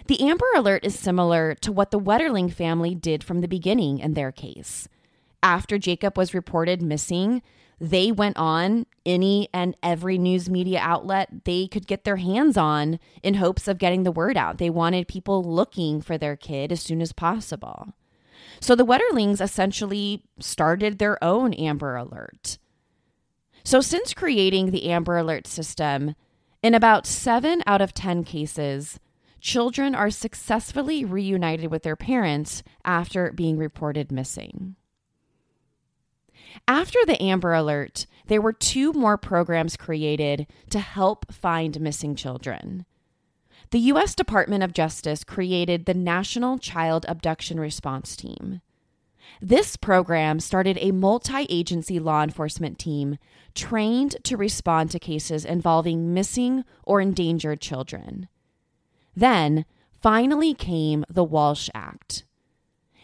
The 0.08 0.22
Amber 0.22 0.46
Alert 0.56 0.86
is 0.86 0.98
similar 0.98 1.56
to 1.56 1.72
what 1.72 1.92
the 1.92 2.00
Wetterling 2.00 2.54
family 2.54 2.96
did 2.96 3.24
from 3.24 3.42
the 3.42 3.48
beginning 3.48 4.00
in 4.00 4.14
their 4.14 4.32
case. 4.32 4.88
After 5.44 5.78
Jacob 5.78 6.18
was 6.18 6.34
reported 6.34 6.82
missing, 6.82 7.42
they 7.82 8.12
went 8.12 8.38
on 8.38 8.86
any 9.08 9.50
and 9.52 9.76
every 9.82 10.20
news 10.20 10.48
media 10.48 10.80
outlet 10.80 11.46
they 11.46 11.68
could 11.68 11.88
get 11.88 12.04
their 12.04 12.18
hands 12.18 12.56
on 12.56 13.00
in 13.24 13.34
hopes 13.34 13.68
of 13.68 13.80
getting 13.80 14.04
the 14.04 14.12
word 14.12 14.38
out. 14.38 14.60
They 14.60 14.70
wanted 14.70 15.08
people 15.08 15.44
looking 15.44 16.00
for 16.00 16.16
their 16.16 16.36
kid 16.36 16.72
as 16.72 16.80
soon 16.80 17.02
as 17.02 17.12
possible. 17.12 17.94
So 18.60 18.76
the 18.76 18.86
Wetterlings 18.86 19.42
essentially 19.42 20.24
started 20.40 21.00
their 21.00 21.22
own 21.24 21.56
Amber 21.56 21.96
Alert. 21.96 22.60
So, 23.64 23.82
since 23.82 24.14
creating 24.14 24.70
the 24.72 24.90
Amber 24.90 25.18
Alert 25.18 25.48
system, 25.48 26.16
in 26.64 26.74
about 26.76 27.08
seven 27.08 27.64
out 27.66 27.82
of 27.82 27.94
10 27.94 28.24
cases, 28.24 29.00
children 29.40 29.96
are 29.96 30.10
successfully 30.12 31.04
reunited 31.04 31.72
with 31.72 31.84
their 31.84 31.96
parents 31.96 32.64
after 32.86 33.32
being 33.32 33.58
reported 33.58 34.12
missing. 34.12 34.76
After 36.68 37.00
the 37.06 37.22
Amber 37.22 37.54
Alert, 37.54 38.06
there 38.28 38.42
were 38.42 38.54
two 38.54 38.94
more 38.94 39.18
programs 39.18 39.78
created 39.78 40.48
to 40.70 40.80
help 40.80 41.32
find 41.32 41.80
missing 41.82 42.16
children. 42.16 42.86
The 43.72 43.80
U.S. 43.80 44.16
Department 44.16 44.64
of 44.64 44.74
Justice 44.74 45.24
created 45.24 45.86
the 45.86 45.94
National 45.94 46.58
Child 46.58 47.06
Abduction 47.08 47.60
Response 47.60 48.16
Team. 48.16 48.62
This 49.42 49.78
program 49.78 50.40
started 50.40 50.78
a 50.82 50.92
multi 50.92 51.46
agency 51.50 52.00
law 52.00 52.22
enforcement 52.24 52.78
team 52.78 53.18
trained 53.56 54.18
to 54.24 54.36
respond 54.38 54.92
to 54.92 55.00
cases 55.00 55.46
involving 55.46 56.14
missing 56.14 56.66
or 56.84 57.00
endangered 57.00 57.62
children. 57.62 58.28
Then, 59.16 59.66
finally 60.02 60.54
came 60.54 61.06
the 61.10 61.24
Walsh 61.24 61.70
Act. 61.74 62.26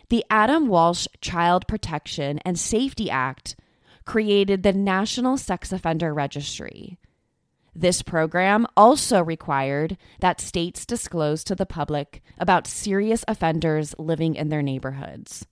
The 0.10 0.24
Adam 0.30 0.68
Walsh 0.68 1.06
Child 1.20 1.68
Protection 1.68 2.40
and 2.46 2.58
Safety 2.58 3.10
Act 3.10 3.58
created 4.06 4.64
the 4.64 4.72
National 4.72 5.36
Sex 5.36 5.74
Offender 5.74 6.14
Registry. 6.14 6.98
This 7.76 8.02
program 8.02 8.66
also 8.78 9.22
required 9.22 9.98
that 10.22 10.40
states 10.40 10.86
disclose 10.86 11.44
to 11.44 11.56
the 11.56 11.66
public 11.66 12.24
about 12.38 12.68
serious 12.68 13.26
offenders 13.28 13.94
living 14.00 14.36
in 14.36 14.48
their 14.48 14.62
neighborhoods. 14.62 15.46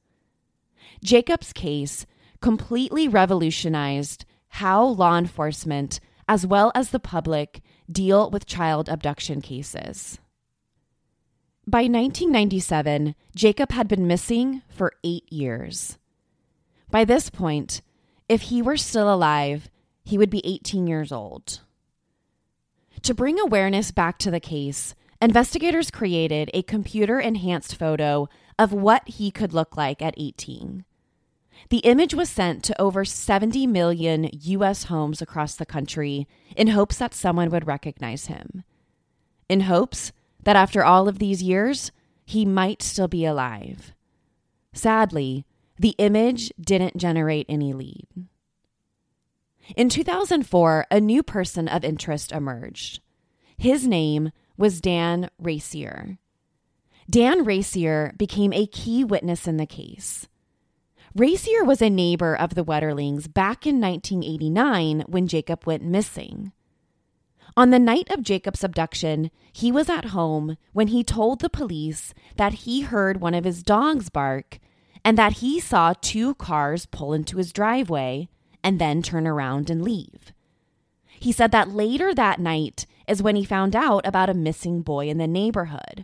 Jacob's 1.04 1.52
case 1.52 2.06
completely 2.40 3.10
revolutionized 3.10 4.24
how 4.48 4.86
law 4.86 5.18
enforcement, 5.18 6.00
as 6.30 6.48
well 6.48 6.72
as 6.74 6.92
the 6.92 7.00
public, 7.00 7.62
deal 7.92 8.32
with 8.32 8.46
child 8.46 8.88
abduction 8.88 9.42
cases. 9.42 10.18
By 11.68 11.84
1997, 11.84 13.16
Jacob 13.36 13.72
had 13.72 13.88
been 13.88 14.06
missing 14.06 14.62
for 14.70 14.94
eight 15.04 15.32
years. 15.32 15.98
By 16.92 17.06
this 17.06 17.32
point, 17.32 17.82
if 18.30 18.44
he 18.44 18.62
were 18.62 18.78
still 18.78 19.12
alive, 19.12 19.70
he 20.04 20.16
would 20.18 20.30
be 20.30 20.46
18 20.46 20.86
years 20.86 21.12
old. 21.12 21.62
To 23.02 23.16
bring 23.16 23.40
awareness 23.40 23.90
back 23.90 24.20
to 24.20 24.30
the 24.30 24.40
case, 24.40 24.94
investigators 25.20 25.90
created 25.90 26.52
a 26.54 26.62
computer 26.62 27.20
enhanced 27.20 27.76
photo 27.76 28.30
of 28.60 28.72
what 28.72 29.08
he 29.08 29.32
could 29.32 29.52
look 29.52 29.76
like 29.76 30.04
at 30.04 30.14
18. 30.18 30.86
The 31.70 31.80
image 31.80 32.14
was 32.14 32.30
sent 32.30 32.64
to 32.66 32.80
over 32.80 33.04
70 33.06 33.66
million 33.66 34.30
U.S. 34.32 34.84
homes 34.84 35.20
across 35.20 35.56
the 35.56 35.66
country 35.66 36.28
in 36.56 36.68
hopes 36.68 36.98
that 36.98 37.16
someone 37.16 37.50
would 37.50 37.66
recognize 37.66 38.28
him. 38.28 38.64
In 39.50 39.62
hopes 39.62 40.12
that 40.46 40.56
after 40.56 40.84
all 40.84 41.08
of 41.08 41.20
these 41.20 41.44
years, 41.44 41.92
he 42.26 42.46
might 42.46 42.82
still 42.82 43.08
be 43.08 43.26
alive. 43.26 43.94
Sadly, 44.74 45.46
the 45.78 45.96
image 45.98 46.52
didn't 46.60 46.98
generate 46.98 47.46
any 47.50 47.74
lead. 47.74 48.08
In 49.76 49.90
2004, 49.90 50.86
a 50.90 51.02
new 51.02 51.24
person 51.24 51.68
of 51.68 51.84
interest 51.84 52.32
emerged. 52.32 53.02
His 53.58 53.88
name 53.88 54.32
was 54.58 54.82
Dan 54.82 55.30
Rassier. 55.42 56.18
Dan 57.10 57.44
Rassier 57.46 58.18
became 58.18 58.54
a 58.54 58.68
key 58.68 59.04
witness 59.04 59.48
in 59.48 59.58
the 59.58 59.66
case. 59.66 60.28
Rassier 61.18 61.66
was 61.66 61.82
a 61.82 61.90
neighbor 61.90 62.36
of 62.36 62.56
the 62.56 62.66
Wetterlings 62.66 63.32
back 63.34 63.66
in 63.66 63.80
1989 63.80 65.02
when 65.08 65.28
Jacob 65.28 65.66
went 65.66 65.84
missing. 65.84 66.52
On 67.58 67.70
the 67.70 67.80
night 67.80 68.10
of 68.12 68.22
Jacob's 68.22 68.66
abduction, 68.66 69.32
he 69.54 69.72
was 69.72 69.90
at 69.90 70.06
home 70.06 70.58
when 70.74 70.88
he 70.88 71.06
told 71.06 71.40
the 71.40 71.50
police 71.50 72.14
that 72.36 72.54
he 72.54 72.82
heard 72.82 73.22
one 73.22 73.34
of 73.34 73.46
his 73.46 73.64
dogs 73.64 74.10
bark 74.10 74.60
and 75.06 75.18
that 75.18 75.34
he 75.34 75.60
saw 75.62 75.94
two 76.02 76.36
cars 76.36 76.86
pull 76.86 77.14
into 77.14 77.38
his 77.38 77.54
driveway 77.54 78.28
and 78.62 78.80
then 78.82 79.02
turn 79.02 79.26
around 79.26 79.70
and 79.70 79.84
leave. 79.84 80.34
He 81.20 81.32
said 81.32 81.52
that 81.52 81.70
later 81.70 82.14
that 82.14 82.40
night 82.40 82.86
is 83.08 83.24
when 83.24 83.38
he 83.38 83.46
found 83.46 83.74
out 83.74 84.06
about 84.06 84.30
a 84.30 84.34
missing 84.34 84.82
boy 84.82 85.08
in 85.08 85.18
the 85.18 85.28
neighborhood, 85.28 86.04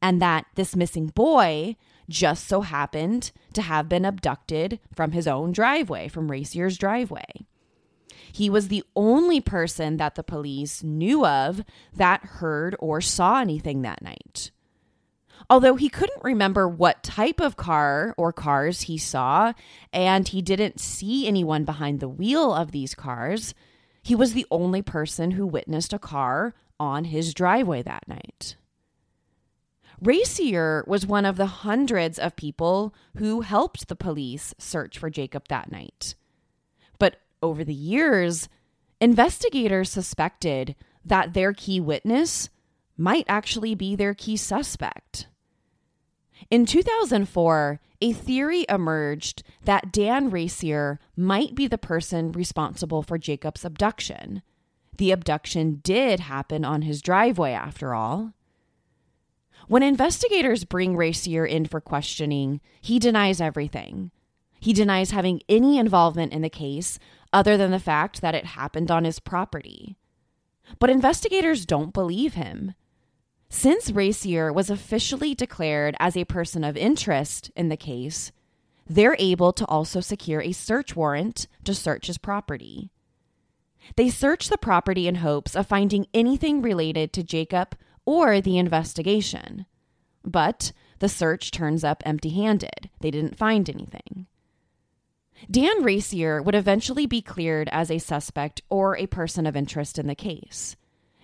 and 0.00 0.22
that 0.22 0.46
this 0.54 0.74
missing 0.74 1.08
boy 1.08 1.76
just 2.08 2.46
so 2.46 2.62
happened 2.62 3.30
to 3.52 3.60
have 3.60 3.88
been 3.90 4.06
abducted 4.06 4.78
from 4.94 5.12
his 5.12 5.26
own 5.26 5.52
driveway, 5.52 6.08
from 6.08 6.30
Rassier's 6.30 6.78
driveway. 6.78 7.46
He 8.38 8.48
was 8.48 8.68
the 8.68 8.84
only 8.94 9.40
person 9.40 9.96
that 9.96 10.14
the 10.14 10.22
police 10.22 10.84
knew 10.84 11.26
of 11.26 11.64
that 11.92 12.22
heard 12.22 12.76
or 12.78 13.00
saw 13.00 13.40
anything 13.40 13.82
that 13.82 14.00
night. 14.00 14.52
Although 15.50 15.74
he 15.74 15.88
couldn't 15.88 16.22
remember 16.22 16.68
what 16.68 17.02
type 17.02 17.40
of 17.40 17.56
car 17.56 18.14
or 18.16 18.32
cars 18.32 18.82
he 18.82 18.96
saw, 18.96 19.54
and 19.92 20.28
he 20.28 20.40
didn't 20.40 20.78
see 20.78 21.26
anyone 21.26 21.64
behind 21.64 21.98
the 21.98 22.08
wheel 22.08 22.54
of 22.54 22.70
these 22.70 22.94
cars, 22.94 23.54
he 24.04 24.14
was 24.14 24.34
the 24.34 24.46
only 24.52 24.82
person 24.82 25.32
who 25.32 25.44
witnessed 25.44 25.92
a 25.92 25.98
car 25.98 26.54
on 26.78 27.06
his 27.06 27.34
driveway 27.34 27.82
that 27.82 28.06
night. 28.06 28.54
Rassier 30.00 30.86
was 30.86 31.04
one 31.04 31.24
of 31.24 31.38
the 31.38 31.46
hundreds 31.66 32.20
of 32.20 32.36
people 32.36 32.94
who 33.16 33.40
helped 33.40 33.88
the 33.88 33.96
police 33.96 34.54
search 34.58 34.96
for 34.96 35.10
Jacob 35.10 35.48
that 35.48 35.72
night. 35.72 36.14
Over 37.42 37.64
the 37.64 37.74
years, 37.74 38.48
investigators 39.00 39.90
suspected 39.90 40.74
that 41.04 41.34
their 41.34 41.52
key 41.52 41.80
witness 41.80 42.50
might 42.96 43.24
actually 43.28 43.74
be 43.74 43.94
their 43.94 44.14
key 44.14 44.36
suspect. 44.36 45.28
In 46.50 46.66
2004, 46.66 47.80
a 48.00 48.12
theory 48.12 48.64
emerged 48.68 49.42
that 49.64 49.92
Dan 49.92 50.30
Rassier 50.30 50.98
might 51.16 51.54
be 51.54 51.66
the 51.66 51.78
person 51.78 52.32
responsible 52.32 53.02
for 53.02 53.18
Jacob's 53.18 53.64
abduction. 53.64 54.42
The 54.96 55.12
abduction 55.12 55.80
did 55.82 56.20
happen 56.20 56.64
on 56.64 56.82
his 56.82 57.02
driveway, 57.02 57.52
after 57.52 57.94
all. 57.94 58.32
When 59.68 59.82
investigators 59.82 60.64
bring 60.64 60.94
Rassier 60.94 61.48
in 61.48 61.66
for 61.66 61.80
questioning, 61.80 62.60
he 62.80 62.98
denies 62.98 63.40
everything. 63.40 64.10
He 64.60 64.72
denies 64.72 65.10
having 65.10 65.40
any 65.48 65.78
involvement 65.78 66.32
in 66.32 66.42
the 66.42 66.50
case 66.50 66.98
other 67.32 67.56
than 67.56 67.70
the 67.70 67.78
fact 67.78 68.20
that 68.20 68.34
it 68.34 68.44
happened 68.44 68.90
on 68.90 69.04
his 69.04 69.20
property. 69.20 69.96
But 70.78 70.90
investigators 70.90 71.66
don't 71.66 71.94
believe 71.94 72.34
him. 72.34 72.74
Since 73.48 73.90
Rassier 73.90 74.52
was 74.52 74.68
officially 74.68 75.34
declared 75.34 75.96
as 75.98 76.16
a 76.16 76.24
person 76.24 76.64
of 76.64 76.76
interest 76.76 77.50
in 77.56 77.68
the 77.68 77.76
case, 77.76 78.30
they're 78.86 79.16
able 79.18 79.52
to 79.54 79.66
also 79.66 80.00
secure 80.00 80.40
a 80.40 80.52
search 80.52 80.94
warrant 80.94 81.46
to 81.64 81.74
search 81.74 82.06
his 82.06 82.18
property. 82.18 82.90
They 83.96 84.10
search 84.10 84.48
the 84.48 84.58
property 84.58 85.08
in 85.08 85.16
hopes 85.16 85.56
of 85.56 85.66
finding 85.66 86.06
anything 86.12 86.60
related 86.60 87.12
to 87.14 87.22
Jacob 87.22 87.76
or 88.04 88.40
the 88.40 88.58
investigation. 88.58 89.66
But 90.24 90.72
the 90.98 91.08
search 91.08 91.50
turns 91.50 91.84
up 91.84 92.02
empty 92.04 92.30
handed. 92.30 92.90
They 93.00 93.10
didn't 93.10 93.38
find 93.38 93.68
anything. 93.68 94.26
Dan 95.50 95.82
Rassier 95.82 96.44
would 96.44 96.54
eventually 96.54 97.06
be 97.06 97.22
cleared 97.22 97.68
as 97.70 97.90
a 97.90 97.98
suspect 97.98 98.62
or 98.68 98.96
a 98.96 99.06
person 99.06 99.46
of 99.46 99.56
interest 99.56 99.98
in 99.98 100.06
the 100.06 100.14
case. 100.14 100.76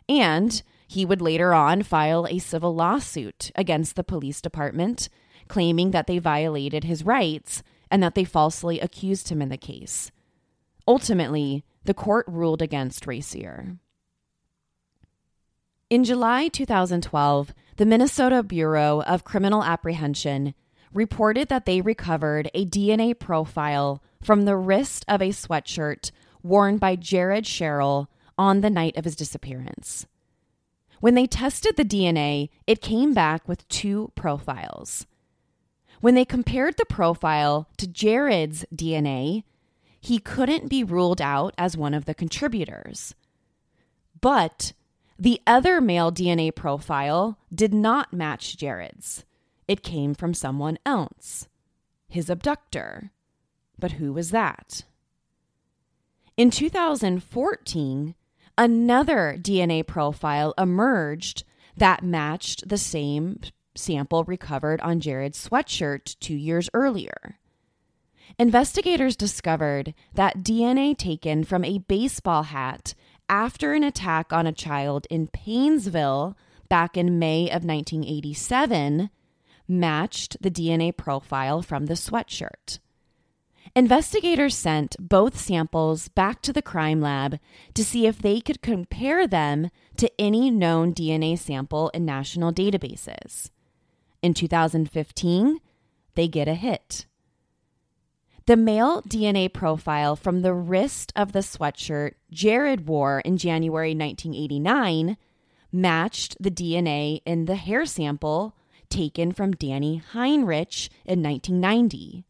And 0.08 0.62
he 0.86 1.04
would 1.04 1.20
later 1.20 1.52
on 1.52 1.82
file 1.82 2.26
a 2.28 2.38
civil 2.38 2.74
lawsuit 2.74 3.50
against 3.54 3.96
the 3.96 4.04
police 4.04 4.40
department, 4.40 5.08
claiming 5.48 5.90
that 5.90 6.06
they 6.06 6.18
violated 6.18 6.84
his 6.84 7.04
rights 7.04 7.62
and 7.90 8.02
that 8.02 8.14
they 8.14 8.24
falsely 8.24 8.80
accused 8.80 9.28
him 9.28 9.42
in 9.42 9.48
the 9.48 9.56
case. 9.56 10.10
Ultimately, 10.86 11.64
the 11.84 11.94
court 11.94 12.26
ruled 12.28 12.62
against 12.62 13.06
Rassier. 13.06 13.78
In 15.90 16.04
July 16.04 16.48
2012, 16.48 17.54
the 17.76 17.86
Minnesota 17.86 18.42
Bureau 18.42 19.02
of 19.02 19.24
Criminal 19.24 19.62
Apprehension 19.62 20.54
reported 20.94 21.48
that 21.48 21.66
they 21.66 21.80
recovered 21.80 22.50
a 22.54 22.64
DNA 22.64 23.18
profile 23.18 24.02
from 24.22 24.42
the 24.42 24.56
wrist 24.56 25.04
of 25.08 25.20
a 25.20 25.30
sweatshirt 25.30 26.10
worn 26.42 26.78
by 26.78 26.96
Jared 26.96 27.44
Scheierl 27.44 28.06
on 28.38 28.60
the 28.60 28.70
night 28.70 28.96
of 28.96 29.04
his 29.04 29.16
disappearance. 29.16 30.06
When 31.00 31.14
they 31.14 31.26
tested 31.26 31.76
the 31.76 31.84
DNA, 31.84 32.48
it 32.66 32.80
came 32.80 33.12
back 33.12 33.46
with 33.46 33.68
two 33.68 34.12
profiles. 34.14 35.06
When 36.00 36.14
they 36.14 36.24
compared 36.24 36.76
the 36.76 36.86
profile 36.86 37.68
to 37.78 37.86
Jared's 37.86 38.64
DNA, 38.74 39.44
he 40.00 40.18
couldn't 40.18 40.68
be 40.68 40.84
ruled 40.84 41.20
out 41.20 41.54
as 41.58 41.76
one 41.76 41.94
of 41.94 42.04
the 42.04 42.14
contributors. 42.14 43.14
But 44.20 44.72
the 45.18 45.40
other 45.46 45.80
male 45.80 46.12
DNA 46.12 46.54
profile 46.54 47.38
did 47.54 47.72
not 47.72 48.12
match 48.12 48.56
Jared's. 48.56 49.24
It 49.66 49.82
came 49.82 50.14
from 50.14 50.34
someone 50.34 50.78
else, 50.84 51.48
his 52.08 52.28
abductor. 52.28 53.12
But 53.78 53.92
who 53.92 54.12
was 54.12 54.30
that? 54.30 54.84
In 56.36 56.50
2014, 56.50 58.14
another 58.58 59.36
DNA 59.40 59.86
profile 59.86 60.54
emerged 60.58 61.44
that 61.76 62.02
matched 62.02 62.68
the 62.68 62.78
same 62.78 63.40
sample 63.74 64.24
recovered 64.24 64.80
on 64.80 65.00
Jared's 65.00 65.48
sweatshirt 65.48 66.16
two 66.20 66.34
years 66.34 66.68
earlier. 66.74 67.38
Investigators 68.38 69.16
discovered 69.16 69.94
that 70.14 70.38
DNA 70.38 70.96
taken 70.96 71.44
from 71.44 71.64
a 71.64 71.78
baseball 71.78 72.44
hat 72.44 72.94
after 73.28 73.72
an 73.72 73.84
attack 73.84 74.32
on 74.32 74.46
a 74.46 74.52
child 74.52 75.06
in 75.08 75.28
Paynesville 75.28 76.34
back 76.68 76.96
in 76.96 77.18
May 77.18 77.44
of 77.44 77.64
1987 77.64 79.10
matched 79.68 80.36
the 80.40 80.50
DNA 80.50 80.96
profile 80.96 81.62
from 81.62 81.86
the 81.86 81.94
sweatshirt. 81.94 82.78
Investigators 83.74 84.54
sent 84.54 84.96
both 85.00 85.38
samples 85.38 86.08
back 86.08 86.40
to 86.42 86.52
the 86.52 86.62
crime 86.62 87.00
lab 87.00 87.40
to 87.74 87.84
see 87.84 88.06
if 88.06 88.18
they 88.18 88.40
could 88.40 88.62
compare 88.62 89.26
them 89.26 89.70
to 89.96 90.10
any 90.18 90.50
known 90.50 90.94
DNA 90.94 91.36
sample 91.38 91.88
in 91.88 92.04
national 92.04 92.52
databases. 92.52 93.50
In 94.22 94.32
2015, 94.32 95.58
they 96.14 96.28
get 96.28 96.46
a 96.46 96.54
hit. 96.54 97.06
The 98.46 98.56
male 98.56 99.02
DNA 99.02 99.52
profile 99.52 100.16
from 100.16 100.42
the 100.42 100.52
wrist 100.52 101.12
of 101.16 101.32
the 101.32 101.40
sweatshirt 101.40 102.12
Jared 102.30 102.86
wore 102.86 103.20
in 103.20 103.38
January 103.38 103.94
1989 103.94 105.16
matched 105.72 106.36
the 106.38 106.50
DNA 106.50 107.22
in 107.24 107.46
the 107.46 107.56
hair 107.56 107.86
sample 107.86 108.54
taken 108.94 109.32
from 109.32 109.50
Danny 109.50 109.96
Heinrich 109.96 110.88
in 111.04 111.20
1990. 111.20 112.24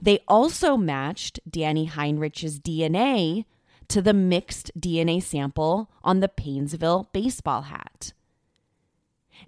They 0.00 0.20
also 0.28 0.76
matched 0.76 1.40
Danny 1.50 1.86
Heinrich's 1.86 2.60
DNA 2.60 3.44
to 3.88 4.00
the 4.00 4.14
mixed 4.14 4.70
DNA 4.78 5.20
sample 5.20 5.90
on 6.04 6.20
the 6.20 6.28
Paynesville 6.28 7.12
baseball 7.12 7.62
hat. 7.62 8.12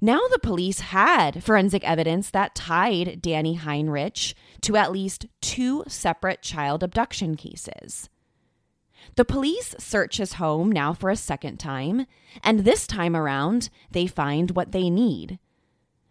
Now 0.01 0.19
the 0.33 0.41
police 0.41 0.81
had 0.81 1.45
forensic 1.45 1.85
evidence 1.85 2.31
that 2.31 2.57
tied 2.57 3.23
Danny 3.23 3.55
Heinrich 3.55 4.35
to 4.63 4.77
at 4.77 4.91
least 4.93 5.27
two 5.41 5.85
separate 5.87 6.43
child 6.43 6.83
abduction 6.83 7.37
cases. 7.37 8.11
The 9.15 9.25
police 9.25 9.77
search 9.79 10.17
his 10.17 10.35
home 10.35 10.73
now 10.73 10.93
for 10.93 11.09
a 11.09 11.17
second 11.17 11.59
time, 11.59 12.07
and 12.43 12.61
this 12.61 12.85
time 12.89 13.15
around, 13.15 13.71
they 13.93 14.09
find 14.09 14.51
what 14.51 14.73
they 14.73 14.91
need 14.91 15.39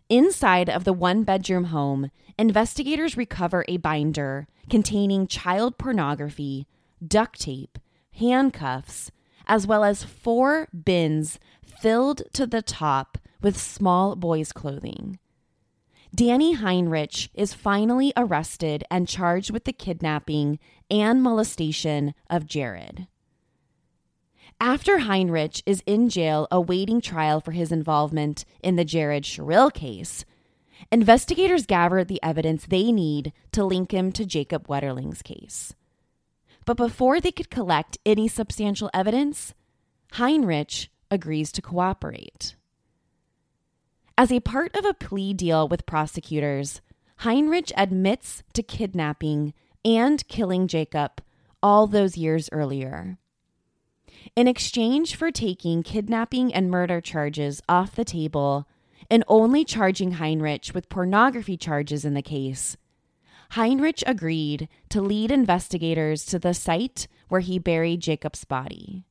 Inside 0.10 0.70
of 0.70 0.84
the 0.84 0.94
one 0.94 1.24
bedroom 1.24 1.66
home, 1.66 2.12
investigators 2.38 3.18
recover 3.18 3.66
a 3.68 3.78
binder 3.78 4.48
containing 4.70 5.26
child 5.26 5.80
pornography, 5.80 6.68
duct 7.06 7.42
tape, 7.42 7.80
handcuffs, 8.14 9.12
as 9.48 9.66
well 9.66 9.84
as 9.84 10.04
four 10.04 10.68
bins 10.74 11.40
filled 11.64 12.22
to 12.34 12.46
the 12.46 12.62
top 12.62 13.18
with 13.42 13.58
small 13.58 14.16
boys' 14.16 14.52
clothing. 14.52 15.18
Danny 16.14 16.54
Heinrich 16.54 17.30
is 17.34 17.54
finally 17.54 18.14
arrested 18.16 18.84
and 18.92 19.08
charged 19.08 19.52
with 19.52 19.66
the 19.66 19.74
kidnapping 19.74 20.60
and 20.90 21.22
molestation 21.22 22.14
of 22.30 22.46
Jared. 22.46 23.08
After 24.62 25.00
Heinrich 25.00 25.62
is 25.66 25.84
in 25.86 26.08
jail 26.08 26.48
awaiting 26.50 27.02
trial 27.02 27.42
for 27.42 27.52
his 27.52 27.74
involvement 27.74 28.46
in 28.64 28.78
the 28.78 28.86
Jared 28.86 29.24
Scheierl 29.24 29.72
case, 29.72 30.24
investigators 30.92 31.66
gather 31.66 32.04
the 32.06 32.24
evidence 32.24 32.66
they 32.66 32.92
need 32.92 33.34
to 33.52 33.66
link 33.66 33.92
him 33.92 34.14
to 34.14 34.26
Jacob 34.26 34.68
Wetterling's 34.68 35.22
case. 35.22 35.74
But 36.66 36.78
before 36.78 37.20
they 37.20 37.32
could 37.32 37.50
collect 37.50 37.98
any 38.06 38.30
substantial 38.30 38.90
evidence, 38.94 39.54
Heinrich 40.14 40.88
agrees 41.12 41.52
to 41.52 41.62
cooperate. 41.62 42.56
As 44.18 44.32
a 44.32 44.40
part 44.40 44.74
of 44.76 44.86
a 44.86 44.94
plea 44.94 45.34
deal 45.34 45.68
with 45.68 45.86
prosecutors, 45.86 46.80
Heinrich 47.18 47.74
admits 47.76 48.42
to 48.54 48.64
kidnapping 48.64 49.54
and 49.84 50.26
killing 50.30 50.68
Jacob 50.68 51.22
all 51.62 51.88
those 51.88 52.18
years 52.18 52.50
earlier. 52.54 53.18
In 54.36 54.48
exchange 54.48 55.16
for 55.16 55.32
taking 55.32 55.84
kidnapping 55.84 56.54
and 56.54 56.72
murder 56.72 57.02
charges 57.02 57.62
off 57.70 57.96
the 57.96 58.06
table 58.06 58.68
and 59.10 59.24
only 59.28 59.64
charging 59.64 60.14
Heinrich 60.14 60.72
with 60.74 60.90
pornography 60.90 61.58
charges 61.58 62.06
in 62.06 62.14
the 62.14 62.22
case, 62.22 62.78
Heinrich 63.52 64.04
agreed 64.08 64.68
to 64.90 65.02
lead 65.02 65.32
investigators 65.32 66.26
to 66.26 66.40
the 66.40 66.54
site 66.54 67.08
where 67.30 67.42
he 67.42 67.60
buried 67.60 68.02
Jacob's 68.02 68.44
body. 68.46 69.06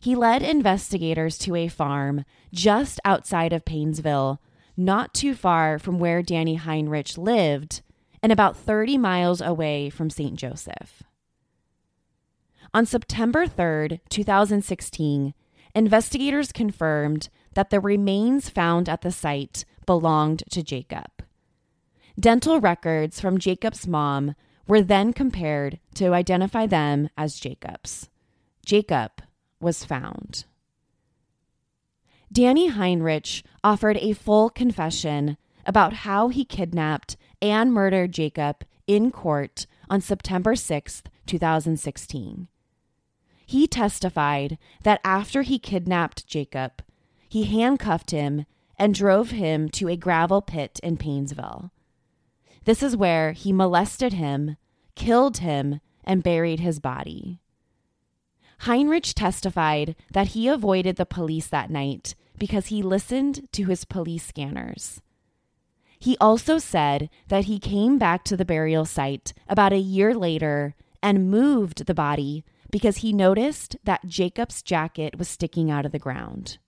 He 0.00 0.14
led 0.14 0.42
investigators 0.42 1.36
to 1.38 1.56
a 1.56 1.68
farm 1.68 2.24
just 2.52 3.00
outside 3.04 3.52
of 3.52 3.64
Paynesville, 3.64 4.38
not 4.76 5.14
too 5.14 5.34
far 5.34 5.78
from 5.78 5.98
where 5.98 6.22
Danny 6.22 6.54
Heinrich 6.54 7.18
lived, 7.18 7.82
and 8.22 8.30
about 8.30 8.56
30 8.56 8.98
miles 8.98 9.40
away 9.40 9.90
from 9.90 10.10
St. 10.10 10.36
Joseph. 10.36 11.02
On 12.76 12.84
September 12.84 13.46
3rd, 13.46 14.00
2016, 14.10 15.32
investigators 15.74 16.52
confirmed 16.52 17.30
that 17.54 17.70
the 17.70 17.80
remains 17.80 18.50
found 18.50 18.86
at 18.86 19.00
the 19.00 19.10
site 19.10 19.64
belonged 19.86 20.42
to 20.50 20.62
Jacob. 20.62 21.24
Dental 22.20 22.60
records 22.60 23.18
from 23.18 23.38
Jacob's 23.38 23.86
mom 23.86 24.34
were 24.68 24.82
then 24.82 25.14
compared 25.14 25.80
to 25.94 26.12
identify 26.12 26.66
them 26.66 27.08
as 27.16 27.40
Jacob's. 27.40 28.10
Jacob 28.66 29.22
was 29.58 29.82
found. 29.82 30.44
Danny 32.30 32.66
Heinrich 32.68 33.42
offered 33.64 33.96
a 33.96 34.12
full 34.12 34.50
confession 34.50 35.38
about 35.64 36.04
how 36.04 36.28
he 36.28 36.44
kidnapped 36.44 37.16
and 37.40 37.72
murdered 37.72 38.12
Jacob 38.12 38.66
in 38.86 39.10
court 39.10 39.66
on 39.88 40.02
September 40.02 40.54
6, 40.54 41.02
2016. 41.24 42.48
He 43.46 43.68
testified 43.68 44.58
that 44.82 45.00
after 45.04 45.42
he 45.42 45.60
kidnapped 45.60 46.26
Jacob, 46.26 46.82
he 47.28 47.44
handcuffed 47.44 48.10
him 48.10 48.44
and 48.76 48.92
drove 48.92 49.30
him 49.30 49.68
to 49.70 49.88
a 49.88 49.96
gravel 49.96 50.42
pit 50.42 50.80
in 50.82 50.96
Paynesville. 50.96 51.70
This 52.64 52.82
is 52.82 52.96
where 52.96 53.32
he 53.32 53.52
molested 53.52 54.14
him, 54.14 54.56
killed 54.96 55.38
him, 55.38 55.80
and 56.04 56.24
buried 56.24 56.58
his 56.60 56.80
body. 56.80 57.40
Heinrich 58.60 59.12
testified 59.14 59.94
that 60.10 60.28
he 60.28 60.48
avoided 60.48 60.96
the 60.96 61.06
police 61.06 61.46
that 61.46 61.70
night 61.70 62.16
because 62.38 62.66
he 62.66 62.82
listened 62.82 63.48
to 63.52 63.66
his 63.66 63.84
police 63.84 64.26
scanners. 64.26 65.00
He 65.98 66.16
also 66.20 66.58
said 66.58 67.08
that 67.28 67.44
he 67.44 67.58
came 67.58 67.96
back 67.96 68.24
to 68.24 68.36
the 68.36 68.44
burial 68.44 68.84
site 68.84 69.32
about 69.48 69.72
a 69.72 69.78
year 69.78 70.14
later 70.14 70.74
and 71.02 71.30
moved 71.30 71.86
the 71.86 71.94
body 71.94 72.44
because 72.76 72.98
he 72.98 73.10
noticed 73.10 73.74
that 73.84 74.04
Jacob's 74.04 74.60
jacket 74.60 75.16
was 75.18 75.30
sticking 75.30 75.70
out 75.70 75.86
of 75.86 75.92
the 75.92 75.98
ground. 75.98 76.58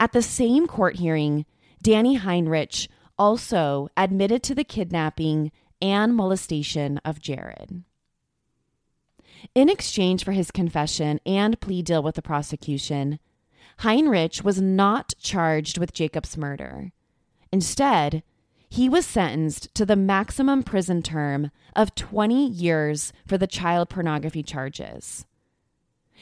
At 0.00 0.10
the 0.10 0.20
same 0.20 0.66
court 0.66 0.96
hearing, 0.96 1.46
Danny 1.80 2.16
Heinrich 2.16 2.88
also 3.16 3.88
admitted 3.96 4.42
to 4.42 4.52
the 4.52 4.64
kidnapping 4.64 5.52
and 5.80 6.16
molestation 6.16 6.98
of 7.04 7.20
Jared. 7.20 7.84
In 9.54 9.68
exchange 9.68 10.24
for 10.24 10.32
his 10.32 10.50
confession 10.50 11.20
and 11.24 11.60
plea 11.60 11.82
deal 11.82 12.02
with 12.02 12.16
the 12.16 12.20
prosecution, 12.20 13.20
Heinrich 13.78 14.40
was 14.42 14.60
not 14.60 15.14
charged 15.20 15.78
with 15.78 15.94
Jacob's 15.94 16.36
murder. 16.36 16.90
Instead, 17.52 18.24
he 18.70 18.88
was 18.88 19.04
sentenced 19.04 19.74
to 19.74 19.84
the 19.84 19.96
maximum 19.96 20.62
prison 20.62 21.02
term 21.02 21.50
of 21.74 21.94
20 21.96 22.46
years 22.46 23.12
for 23.26 23.36
the 23.36 23.48
child 23.48 23.90
pornography 23.90 24.44
charges. 24.44 25.26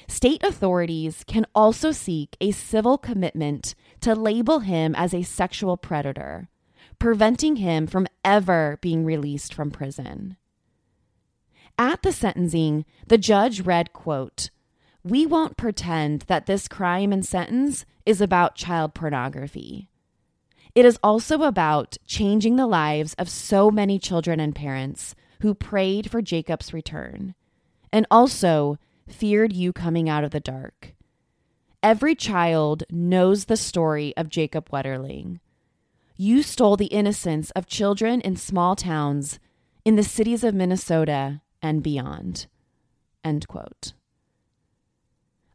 State 0.07 0.43
authorities 0.43 1.25
can 1.27 1.45
also 1.55 1.93
seek 1.93 2.37
a 2.41 2.51
civil 2.51 2.97
commitment 2.97 3.75
to 4.01 4.15
label 4.15 4.61
him 4.61 4.95
as 4.95 5.13
a 5.13 5.23
sexual 5.23 5.77
predator, 5.77 6.49
preventing 6.99 7.57
him 7.57 7.87
from 7.87 8.07
ever 8.25 8.79
being 8.81 9.05
released 9.05 9.53
from 9.53 9.71
prison. 9.71 10.37
At 11.77 12.03
the 12.03 12.13
sentencing, 12.13 12.87
the 13.07 13.19
judge 13.19 13.61
read, 13.61 13.93
quote, 13.93 14.51
"We 15.05 15.27
won't 15.27 15.57
pretend 15.57 16.23
that 16.23 16.47
this 16.47 16.67
crime 16.67 17.13
and 17.13 17.25
sentence 17.27 17.85
is 18.07 18.21
about 18.21 18.57
child 18.57 18.95
pornography. 18.95 19.88
It 20.75 20.85
is 20.85 20.99
also 21.03 21.43
about 21.43 21.97
changing 22.07 22.57
the 22.57 22.67
lives 22.67 23.15
of 23.15 23.29
so 23.29 23.71
many 23.71 23.99
children 23.99 24.41
and 24.41 24.55
parents 24.55 25.15
who 25.41 25.55
prayed 25.55 26.11
for 26.11 26.23
Jacob's 26.23 26.73
return 26.73 27.35
and 27.93 28.07
also 28.11 28.79
feared 29.09 29.53
you 29.53 29.73
coming 29.73 30.09
out 30.09 30.25
of 30.25 30.31
the 30.31 30.41
dark. 30.41 30.95
Every 31.83 32.15
child 32.15 32.85
knows 32.91 33.45
the 33.45 33.57
story 33.57 34.17
of 34.17 34.29
Jacob 34.29 34.69
Wetterling. 34.71 35.41
You 36.17 36.43
stole 36.43 36.77
the 36.77 36.87
innocence 36.87 37.51
of 37.53 37.67
children 37.67 38.21
in 38.21 38.37
small 38.37 38.75
towns, 38.75 39.39
in 39.85 39.95
the 39.95 40.03
cities 40.03 40.43
of 40.43 40.55
Minnesota, 40.55 41.41
and 41.63 41.83
beyond. 41.83 42.47
End 43.25 43.47
quote. 43.47 43.93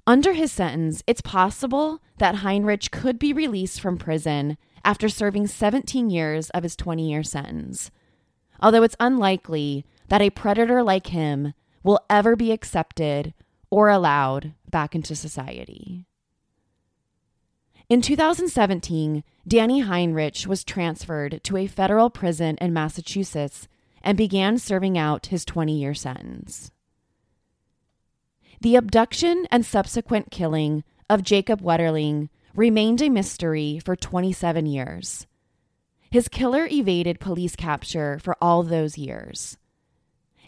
Under 0.08 0.34
his 0.34 0.52
sentence, 0.52 1.04
it's 1.08 1.22
possible 1.22 2.02
that 2.18 2.36
Heinrich 2.36 2.92
could 2.92 3.20
be 3.20 3.34
released 3.34 3.80
from 3.80 3.98
prison 3.98 4.58
after 4.84 5.10
serving 5.10 5.48
17 5.48 6.10
years 6.10 6.50
of 6.52 6.64
his 6.64 6.76
20 6.76 7.10
year 7.10 7.24
sentence, 7.24 7.92
although 8.62 8.84
it's 8.84 8.96
unlikely 9.00 9.86
that 10.10 10.22
a 10.22 10.30
predator 10.30 10.84
like 10.84 11.08
him 11.08 11.54
will 11.84 12.00
ever 12.10 12.36
be 12.36 12.52
accepted 12.52 13.34
or 13.70 13.90
allowed 13.90 14.54
back 14.70 14.96
into 14.96 15.16
society. 15.16 16.06
In 17.90 18.02
2017, 18.02 19.24
Danny 19.48 19.80
Heinrich 19.82 20.46
was 20.48 20.64
transferred 20.64 21.42
to 21.44 21.58
a 21.58 21.68
federal 21.68 22.10
prison 22.10 22.58
in 22.62 22.74
Massachusetts 22.74 23.68
and 24.02 24.18
began 24.18 24.58
serving 24.58 24.98
out 24.98 25.28
his 25.28 25.46
20 25.46 25.78
year 25.78 25.94
sentence. 25.94 26.72
The 28.62 28.76
abduction 28.76 29.46
and 29.52 29.66
subsequent 29.66 30.32
killing 30.32 30.84
of 31.10 31.24
Jacob 31.24 31.62
Wetterling 31.62 32.30
remained 32.56 33.02
a 33.02 33.10
mystery 33.10 33.80
for 33.84 33.96
27 33.96 34.66
years. 34.66 35.28
His 36.10 36.28
killer 36.28 36.68
evaded 36.72 37.20
police 37.20 37.56
capture 37.56 38.20
for 38.20 38.38
all 38.42 38.64
those 38.64 38.98
years. 38.98 39.58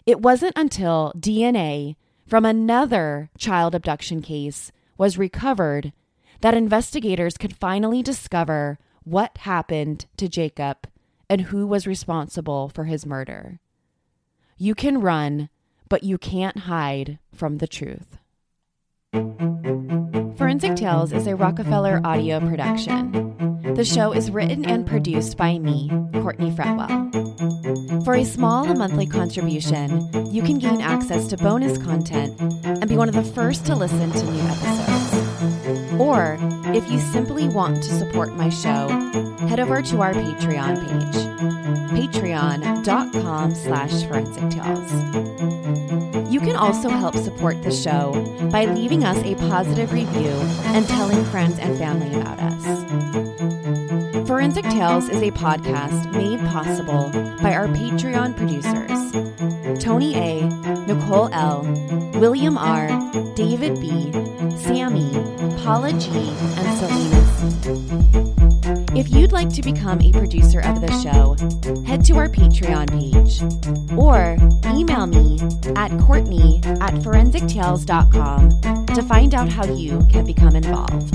It 0.04 0.22
wasn't 0.22 0.56
until 0.56 1.12
DNA 1.18 1.96
from 2.26 2.44
another 2.44 3.30
child 3.36 3.74
abduction 3.74 4.22
case 4.22 4.70
was 4.96 5.18
recovered 5.18 5.92
that 6.40 6.54
investigators 6.54 7.36
could 7.36 7.56
finally 7.56 8.02
discover 8.02 8.78
what 9.04 9.38
happened 9.38 10.06
to 10.16 10.28
Jacob 10.28 10.88
and 11.28 11.42
who 11.42 11.66
was 11.66 11.86
responsible 11.86 12.68
for 12.68 12.84
his 12.84 13.06
murder. 13.06 13.58
You 14.56 14.74
can 14.74 15.00
run, 15.00 15.48
but 15.88 16.02
you 16.02 16.18
can't 16.18 16.58
hide 16.58 17.18
from 17.34 17.58
the 17.58 17.66
truth. 17.66 18.18
Forensic 20.36 20.76
Tales 20.76 21.12
is 21.12 21.26
a 21.26 21.34
Rockefeller 21.34 22.00
audio 22.04 22.40
production. 22.40 23.10
The 23.74 23.84
show 23.86 24.12
is 24.12 24.30
written 24.30 24.66
and 24.66 24.86
produced 24.86 25.38
by 25.38 25.58
me, 25.58 25.88
Courtney 26.12 26.50
Fretwell. 26.50 28.04
For 28.04 28.14
a 28.14 28.24
small 28.24 28.66
monthly 28.74 29.06
contribution, 29.06 30.10
you 30.30 30.42
can 30.42 30.58
gain 30.58 30.82
access 30.82 31.26
to 31.28 31.38
bonus 31.38 31.78
content 31.78 32.38
and 32.64 32.86
be 32.86 32.96
one 32.96 33.08
of 33.08 33.14
the 33.14 33.24
first 33.24 33.64
to 33.66 33.74
listen 33.74 34.10
to 34.10 34.30
new 34.30 34.42
episodes. 34.42 36.00
Or, 36.00 36.36
if 36.74 36.90
you 36.90 36.98
simply 36.98 37.48
want 37.48 37.82
to 37.82 37.98
support 37.98 38.34
my 38.34 38.50
show, 38.50 38.88
head 39.48 39.58
over 39.58 39.80
to 39.80 40.02
our 40.02 40.12
Patreon 40.12 40.76
page, 40.86 42.10
patreon.com 42.12 43.54
slash 43.54 44.04
forensic 44.04 44.50
tales. 44.50 45.45
You 46.36 46.42
can 46.42 46.56
also 46.56 46.90
help 46.90 47.16
support 47.16 47.62
the 47.62 47.72
show 47.72 48.12
by 48.52 48.66
leaving 48.66 49.04
us 49.04 49.16
a 49.24 49.34
positive 49.48 49.90
review 49.90 50.32
and 50.74 50.86
telling 50.86 51.24
friends 51.24 51.58
and 51.58 51.78
family 51.78 52.14
about 52.14 52.38
us. 52.38 54.28
Forensic 54.28 54.64
Tales 54.64 55.08
is 55.08 55.22
a 55.22 55.30
podcast 55.30 56.12
made 56.12 56.38
possible 56.50 57.08
by 57.42 57.54
our 57.54 57.68
Patreon 57.68 58.36
producers 58.36 59.82
Tony 59.82 60.14
A., 60.14 60.46
Nicole 60.86 61.30
L., 61.32 61.62
William 62.16 62.58
R., 62.58 62.88
David 63.34 63.80
B., 63.80 64.12
Sammy, 64.58 65.10
Paula 65.62 65.94
G., 65.94 66.10
and 66.58 66.78
Selena 66.78 67.85
if 68.96 69.10
you'd 69.10 69.30
like 69.30 69.50
to 69.50 69.60
become 69.60 70.00
a 70.00 70.10
producer 70.10 70.60
of 70.60 70.80
the 70.80 70.90
show, 71.02 71.36
head 71.84 72.02
to 72.06 72.16
our 72.16 72.30
Patreon 72.30 72.88
page 72.90 73.42
or 73.92 74.38
email 74.74 75.06
me 75.06 75.38
at 75.76 75.90
Courtney 76.00 76.62
at 76.80 76.94
forensictales.com 76.94 78.86
to 78.86 79.02
find 79.02 79.34
out 79.34 79.50
how 79.50 79.66
you 79.66 79.98
can 80.10 80.24
become 80.24 80.56
involved. 80.56 81.14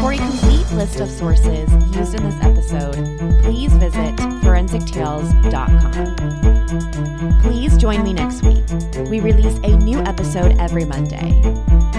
For 0.00 0.12
a 0.12 0.16
complete 0.16 0.68
list 0.72 0.98
of 0.98 1.08
sources 1.08 1.70
used 1.96 2.14
in 2.14 2.24
this 2.24 2.34
episode, 2.42 2.96
please 3.42 3.72
visit 3.74 4.16
forensictales.com. 4.42 7.42
Please 7.42 7.76
join 7.76 8.02
me 8.02 8.12
next 8.12 8.42
week. 8.42 8.64
We 9.08 9.20
release 9.20 9.54
a 9.62 9.76
new 9.76 10.00
episode 10.00 10.58
every 10.58 10.84
Monday. 10.84 11.40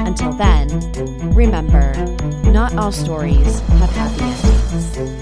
Until 0.06 0.32
then, 0.34 0.68
remember, 1.34 1.94
not 2.52 2.76
all 2.78 2.92
stories 2.92 3.60
have 3.60 3.90
happy 3.92 4.24
endings. 4.24 5.17